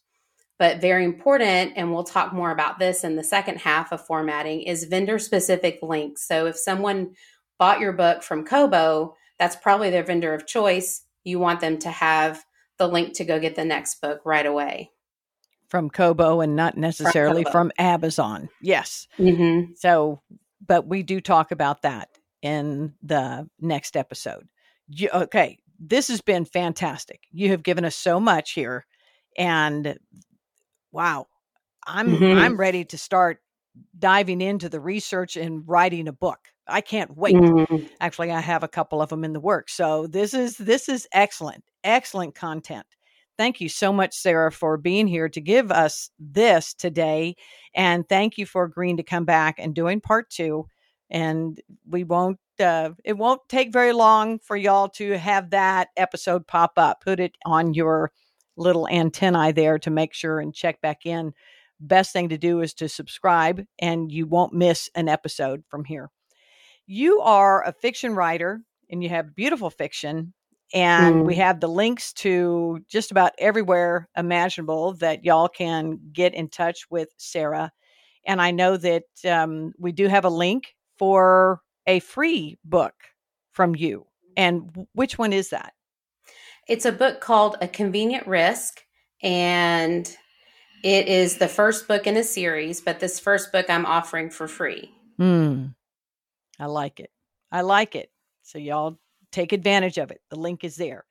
but 0.62 0.80
very 0.80 1.04
important, 1.04 1.72
and 1.74 1.92
we'll 1.92 2.04
talk 2.04 2.32
more 2.32 2.52
about 2.52 2.78
this 2.78 3.02
in 3.02 3.16
the 3.16 3.24
second 3.24 3.58
half 3.58 3.90
of 3.90 4.06
formatting, 4.06 4.62
is 4.62 4.84
vendor 4.84 5.18
specific 5.18 5.80
links. 5.82 6.28
So 6.28 6.46
if 6.46 6.56
someone 6.56 7.14
bought 7.58 7.80
your 7.80 7.92
book 7.92 8.22
from 8.22 8.44
Kobo, 8.44 9.16
that's 9.40 9.56
probably 9.56 9.90
their 9.90 10.04
vendor 10.04 10.34
of 10.34 10.46
choice. 10.46 11.04
You 11.24 11.40
want 11.40 11.58
them 11.58 11.78
to 11.80 11.90
have 11.90 12.44
the 12.78 12.86
link 12.86 13.14
to 13.14 13.24
go 13.24 13.40
get 13.40 13.56
the 13.56 13.64
next 13.64 14.00
book 14.00 14.20
right 14.24 14.46
away. 14.46 14.92
From 15.68 15.90
Kobo 15.90 16.40
and 16.40 16.54
not 16.54 16.76
necessarily 16.76 17.42
from, 17.42 17.52
from 17.52 17.72
Amazon. 17.78 18.48
Yes. 18.60 19.08
Mm-hmm. 19.18 19.72
So, 19.74 20.22
but 20.64 20.86
we 20.86 21.02
do 21.02 21.20
talk 21.20 21.50
about 21.50 21.82
that 21.82 22.08
in 22.40 22.94
the 23.02 23.48
next 23.60 23.96
episode. 23.96 24.46
You, 24.88 25.08
okay. 25.12 25.58
This 25.78 26.08
has 26.08 26.20
been 26.20 26.44
fantastic. 26.44 27.20
You 27.32 27.50
have 27.50 27.62
given 27.62 27.84
us 27.84 27.96
so 27.96 28.20
much 28.20 28.52
here. 28.52 28.86
And 29.36 29.98
wow, 30.92 31.26
I'm 31.86 32.16
mm-hmm. 32.16 32.38
I'm 32.38 32.56
ready 32.56 32.84
to 32.84 32.98
start 32.98 33.38
diving 33.98 34.40
into 34.40 34.68
the 34.68 34.80
research 34.80 35.36
and 35.36 35.62
writing 35.66 36.08
a 36.08 36.12
book. 36.12 36.38
I 36.68 36.80
can't 36.80 37.16
wait. 37.16 37.34
Mm-hmm. 37.34 37.86
Actually, 38.00 38.30
I 38.30 38.40
have 38.40 38.62
a 38.62 38.68
couple 38.68 39.02
of 39.02 39.08
them 39.08 39.24
in 39.24 39.32
the 39.32 39.40
works. 39.40 39.74
So 39.74 40.06
this 40.06 40.34
is 40.34 40.56
this 40.56 40.88
is 40.88 41.08
excellent. 41.12 41.64
Excellent 41.82 42.34
content. 42.34 42.86
Thank 43.38 43.60
you 43.60 43.68
so 43.68 43.92
much, 43.92 44.14
Sara, 44.14 44.52
for 44.52 44.76
being 44.76 45.06
here 45.06 45.28
to 45.30 45.40
give 45.40 45.72
us 45.72 46.10
this 46.20 46.74
today. 46.74 47.34
And 47.74 48.08
thank 48.08 48.36
you 48.36 48.46
for 48.46 48.64
agreeing 48.64 48.98
to 48.98 49.02
come 49.02 49.24
back 49.24 49.56
and 49.58 49.74
doing 49.74 50.00
part 50.00 50.30
two. 50.30 50.66
And 51.10 51.58
we 51.88 52.04
won't, 52.04 52.38
uh, 52.62 52.90
it 53.04 53.18
won't 53.18 53.42
take 53.48 53.72
very 53.72 53.92
long 53.92 54.38
for 54.38 54.56
y'all 54.56 54.88
to 54.90 55.18
have 55.18 55.50
that 55.50 55.88
episode 55.96 56.46
pop 56.46 56.72
up. 56.76 57.02
Put 57.02 57.20
it 57.20 57.36
on 57.44 57.74
your 57.74 58.12
little 58.56 58.88
antennae 58.88 59.52
there 59.52 59.78
to 59.80 59.90
make 59.90 60.14
sure 60.14 60.40
and 60.40 60.54
check 60.54 60.80
back 60.80 61.04
in. 61.04 61.34
Best 61.80 62.12
thing 62.12 62.28
to 62.28 62.38
do 62.38 62.60
is 62.60 62.72
to 62.74 62.88
subscribe, 62.88 63.64
and 63.78 64.10
you 64.10 64.26
won't 64.26 64.52
miss 64.52 64.88
an 64.94 65.08
episode 65.08 65.64
from 65.68 65.84
here. 65.84 66.10
You 66.86 67.20
are 67.20 67.66
a 67.66 67.72
fiction 67.72 68.14
writer 68.14 68.62
and 68.90 69.02
you 69.02 69.08
have 69.08 69.34
beautiful 69.34 69.70
fiction 69.70 70.34
and 70.74 71.16
mm. 71.16 71.24
we 71.24 71.34
have 71.36 71.60
the 71.60 71.68
links 71.68 72.12
to 72.14 72.80
just 72.88 73.10
about 73.10 73.32
everywhere 73.38 74.08
imaginable 74.16 74.94
that 74.94 75.24
y'all 75.24 75.48
can 75.48 75.98
get 76.12 76.34
in 76.34 76.48
touch 76.48 76.86
with 76.90 77.10
Sara. 77.18 77.70
And 78.26 78.40
I 78.40 78.52
know 78.52 78.76
that 78.76 79.04
um, 79.28 79.72
we 79.78 79.92
do 79.92 80.08
have 80.08 80.24
a 80.24 80.30
link 80.30 80.74
for 80.98 81.60
a 81.86 82.00
free 82.00 82.58
book 82.64 82.94
from 83.50 83.74
you. 83.74 84.06
And 84.36 84.86
which 84.94 85.18
one 85.18 85.32
is 85.32 85.50
that? 85.50 85.74
It's 86.68 86.84
a 86.84 86.92
book 86.92 87.20
called 87.20 87.56
A 87.60 87.68
Convenient 87.68 88.26
Risk. 88.26 88.82
And 89.22 90.16
it 90.82 91.06
is 91.06 91.38
the 91.38 91.48
first 91.48 91.86
book 91.86 92.06
in 92.06 92.16
a 92.16 92.24
series, 92.24 92.80
but 92.80 92.98
this 92.98 93.20
first 93.20 93.52
book 93.52 93.66
I'm 93.68 93.86
offering 93.86 94.30
for 94.30 94.48
free. 94.48 94.90
Hmm. 95.16 95.66
I 96.58 96.66
like 96.66 96.98
it. 96.98 97.10
I 97.50 97.60
like 97.60 97.94
it. 97.94 98.10
So 98.42 98.58
y'all 98.58 98.98
take 99.30 99.52
advantage 99.52 99.98
of 99.98 100.10
it. 100.10 100.20
The 100.30 100.38
link 100.38 100.64
is 100.64 100.76
there. 100.76 101.04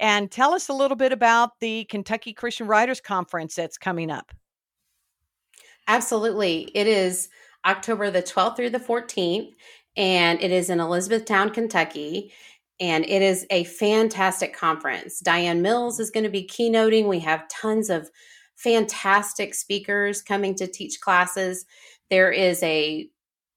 And 0.00 0.30
tell 0.30 0.54
us 0.54 0.68
a 0.68 0.72
little 0.72 0.96
bit 0.96 1.12
about 1.12 1.58
the 1.60 1.84
Kentucky 1.84 2.32
Christian 2.32 2.68
Writers 2.68 3.00
Conference 3.00 3.56
that's 3.56 3.78
coming 3.78 4.10
up. 4.10 4.32
Absolutely. 5.88 6.70
It 6.74 6.86
is 6.86 7.28
October 7.66 8.10
the 8.10 8.22
12th 8.22 8.56
through 8.56 8.70
the 8.70 8.78
14th, 8.78 9.52
and 9.98 10.40
it 10.40 10.52
is 10.52 10.70
in 10.70 10.80
Elizabethtown, 10.80 11.50
Kentucky. 11.50 12.32
And 12.80 13.04
it 13.04 13.20
is 13.20 13.44
a 13.50 13.64
fantastic 13.64 14.56
conference. 14.56 15.20
DiAnn 15.20 15.60
Mills 15.60 15.98
is 15.98 16.12
going 16.12 16.22
to 16.24 16.30
be 16.30 16.46
keynoting. 16.46 17.08
We 17.08 17.18
have 17.18 17.48
tons 17.48 17.90
of 17.90 18.08
fantastic 18.54 19.52
speakers 19.52 20.22
coming 20.22 20.54
to 20.54 20.68
teach 20.68 21.00
classes. 21.00 21.66
There 22.08 22.30
is 22.30 22.62
a 22.62 23.10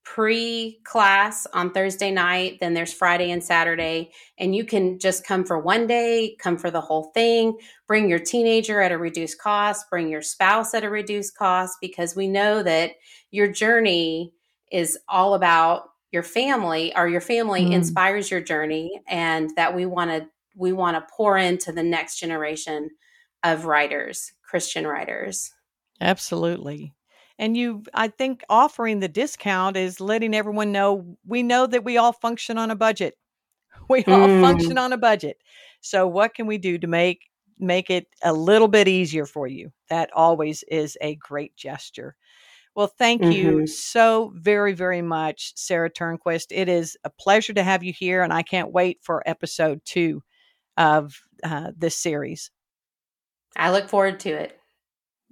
pre 0.04 0.80
class 0.84 1.46
on 1.54 1.72
Thursday 1.72 2.10
night, 2.10 2.58
then 2.60 2.74
there's 2.74 2.92
Friday 2.92 3.30
and 3.30 3.44
Saturday, 3.44 4.12
and 4.40 4.56
you 4.56 4.66
can 4.66 4.98
just 4.98 5.24
come 5.24 5.46
for 5.46 5.60
one 5.60 5.86
day, 5.86 6.36
come 6.40 6.58
for 6.58 6.72
the 6.72 6.82
whole 6.82 7.12
thing, 7.14 7.56
bring 7.88 8.10
your 8.10 8.20
teenager 8.20 8.82
at 8.82 8.92
a 8.92 8.98
reduced 8.98 9.40
cost, 9.40 9.86
bring 9.92 10.10
your 10.10 10.24
spouse 10.24 10.74
at 10.74 10.84
a 10.84 10.90
reduced 10.90 11.38
cost, 11.38 11.78
because 11.80 12.16
we 12.16 12.28
know 12.28 12.64
that 12.64 12.94
your 13.30 13.48
journey 13.48 14.34
is 14.72 14.98
all 15.08 15.36
about 15.36 15.91
your 16.12 16.24
family 16.24 16.96
or 16.96 17.08
your 17.08 17.22
family 17.22 17.66
mm. 17.66 17.72
inspires 17.72 18.30
your 18.30 18.42
journey 18.42 19.02
and 19.08 19.50
that 19.56 19.76
we 19.76 19.86
want 19.86 20.12
to 20.12 20.28
we 20.56 20.74
want 20.74 20.98
to 20.98 21.14
pour 21.16 21.38
into 21.38 21.72
the 21.72 21.84
next 21.84 22.20
generation 22.20 22.90
of 23.44 23.66
writers 23.66 24.34
christian 24.44 24.86
writers. 24.86 25.52
Absolutely. 26.02 26.94
And 27.40 27.56
you 27.56 27.84
i 27.94 28.08
think 28.08 28.44
offering 28.50 29.00
the 29.00 29.08
discount 29.08 29.78
is 29.78 30.02
letting 30.02 30.36
everyone 30.36 30.72
know 30.72 31.18
we 31.26 31.44
know 31.44 31.66
that 31.66 31.86
we 31.86 31.98
all 31.98 32.14
function 32.14 32.58
on 32.58 32.72
a 32.72 32.76
budget. 32.76 33.16
We 33.90 34.06
all 34.06 34.28
mm. 34.28 34.42
function 34.42 34.78
on 34.78 34.94
a 34.94 34.98
budget. 34.98 35.38
So 35.82 36.08
what 36.08 36.34
can 36.34 36.46
we 36.46 36.58
do 36.58 36.78
to 36.78 36.88
make 36.88 37.30
make 37.60 37.90
it 37.90 38.08
a 38.24 38.32
little 38.32 38.68
bit 38.68 38.88
easier 38.88 39.26
for 39.26 39.48
you? 39.48 39.72
That 39.90 40.10
always 40.14 40.64
is 40.64 40.98
a 41.02 41.16
great 41.16 41.56
gesture 41.58 42.16
well 42.76 42.88
thank 42.88 43.22
mm-hmm. 43.22 43.32
you 43.32 43.68
so 43.68 44.32
very 44.36 44.74
very 44.74 45.02
much 45.02 45.54
Sara 45.56 45.90
Turnquist 45.90 46.48
it 46.52 46.70
is 46.70 46.98
a 47.04 47.10
pleasure 47.10 47.54
to 47.54 47.64
have 47.64 47.84
you 47.84 47.94
here 47.94 48.22
and 48.24 48.34
i 48.34 48.44
can't 48.44 48.72
wait 48.72 49.00
for 49.02 49.24
episode 49.26 49.82
two 49.86 50.22
of 50.78 51.16
uh, 51.44 51.72
this 51.78 51.96
series 51.96 52.52
i 53.56 53.72
look 53.72 53.88
forward 53.88 54.20
to 54.22 54.30
it 54.30 54.58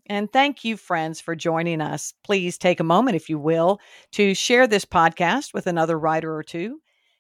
and 0.10 0.34
thank 0.34 0.66
you, 0.66 0.76
friends, 0.76 1.22
for 1.22 1.36
joining 1.36 1.82
us. 1.82 2.16
Please 2.24 2.58
take 2.58 2.80
a 2.80 2.84
moment, 2.84 3.16
if 3.16 3.30
you 3.30 3.38
will, 3.38 3.80
to 4.14 4.34
share 4.34 4.66
this 4.66 4.84
podcast 4.84 5.54
with 5.54 5.68
another 5.68 6.00
writer 6.00 6.36
or 6.36 6.42
two. 6.42 6.80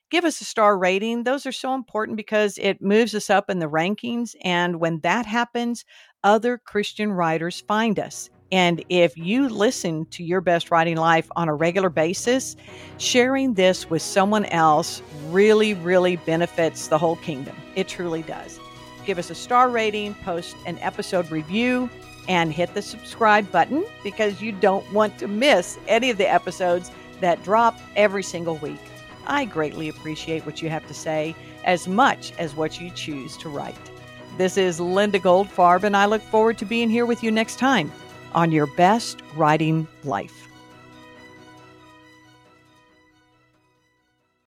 Give 0.09 0.25
us 0.25 0.41
a 0.41 0.45
star 0.45 0.75
rating. 0.75 1.23
Those 1.23 1.45
are 1.45 1.51
so 1.51 1.75
important 1.75 2.17
because 2.17 2.57
it 2.57 2.81
moves 2.81 3.13
us 3.13 3.29
up 3.29 3.47
in 3.47 3.59
the 3.59 3.69
rankings. 3.69 4.33
And 4.41 4.79
when 4.79 5.01
that 5.01 5.27
happens, 5.27 5.85
other 6.23 6.57
Christian 6.57 7.11
writers 7.11 7.61
find 7.61 7.99
us. 7.99 8.31
And 8.51 8.83
if 8.89 9.15
you 9.15 9.47
listen 9.47 10.05
to 10.07 10.23
your 10.23 10.41
best 10.41 10.71
writing 10.71 10.97
life 10.97 11.29
on 11.35 11.47
a 11.49 11.53
regular 11.53 11.89
basis, 11.89 12.55
sharing 12.97 13.53
this 13.53 13.89
with 13.89 14.01
someone 14.01 14.45
else 14.45 15.03
really, 15.27 15.75
really 15.75 16.15
benefits 16.15 16.87
the 16.87 16.97
whole 16.97 17.17
kingdom. 17.17 17.55
It 17.75 17.87
truly 17.87 18.23
does. 18.23 18.59
Give 19.05 19.19
us 19.19 19.29
a 19.29 19.35
star 19.35 19.69
rating, 19.69 20.15
post 20.15 20.55
an 20.65 20.79
episode 20.79 21.29
review 21.29 21.89
and 22.27 22.51
hit 22.51 22.73
the 22.73 22.81
subscribe 22.81 23.51
button 23.51 23.85
because 24.03 24.41
you 24.41 24.51
don't 24.51 24.91
want 24.93 25.17
to 25.19 25.27
miss 25.27 25.77
any 25.87 26.09
of 26.09 26.17
the 26.17 26.31
episodes 26.31 26.91
that 27.21 27.43
drop 27.43 27.77
every 27.95 28.23
single 28.23 28.55
week. 28.57 28.79
I 29.27 29.45
greatly 29.45 29.89
appreciate 29.89 30.45
what 30.45 30.61
you 30.61 30.69
have 30.69 30.87
to 30.87 30.93
say 30.93 31.35
as 31.65 31.87
much 31.87 32.33
as 32.39 32.55
what 32.55 32.81
you 32.81 32.89
choose 32.91 33.37
to 33.37 33.49
write. 33.49 33.75
This 34.37 34.57
is 34.57 34.79
Linda 34.79 35.19
Goldfarb, 35.19 35.83
and 35.83 35.97
I 35.97 36.05
look 36.05 36.21
forward 36.21 36.57
to 36.59 36.65
being 36.65 36.89
here 36.89 37.05
with 37.05 37.23
you 37.23 37.29
next 37.29 37.59
time 37.59 37.91
on 38.33 38.51
Your 38.51 38.67
Best 38.67 39.21
Writing 39.35 39.87
Life. 40.03 40.48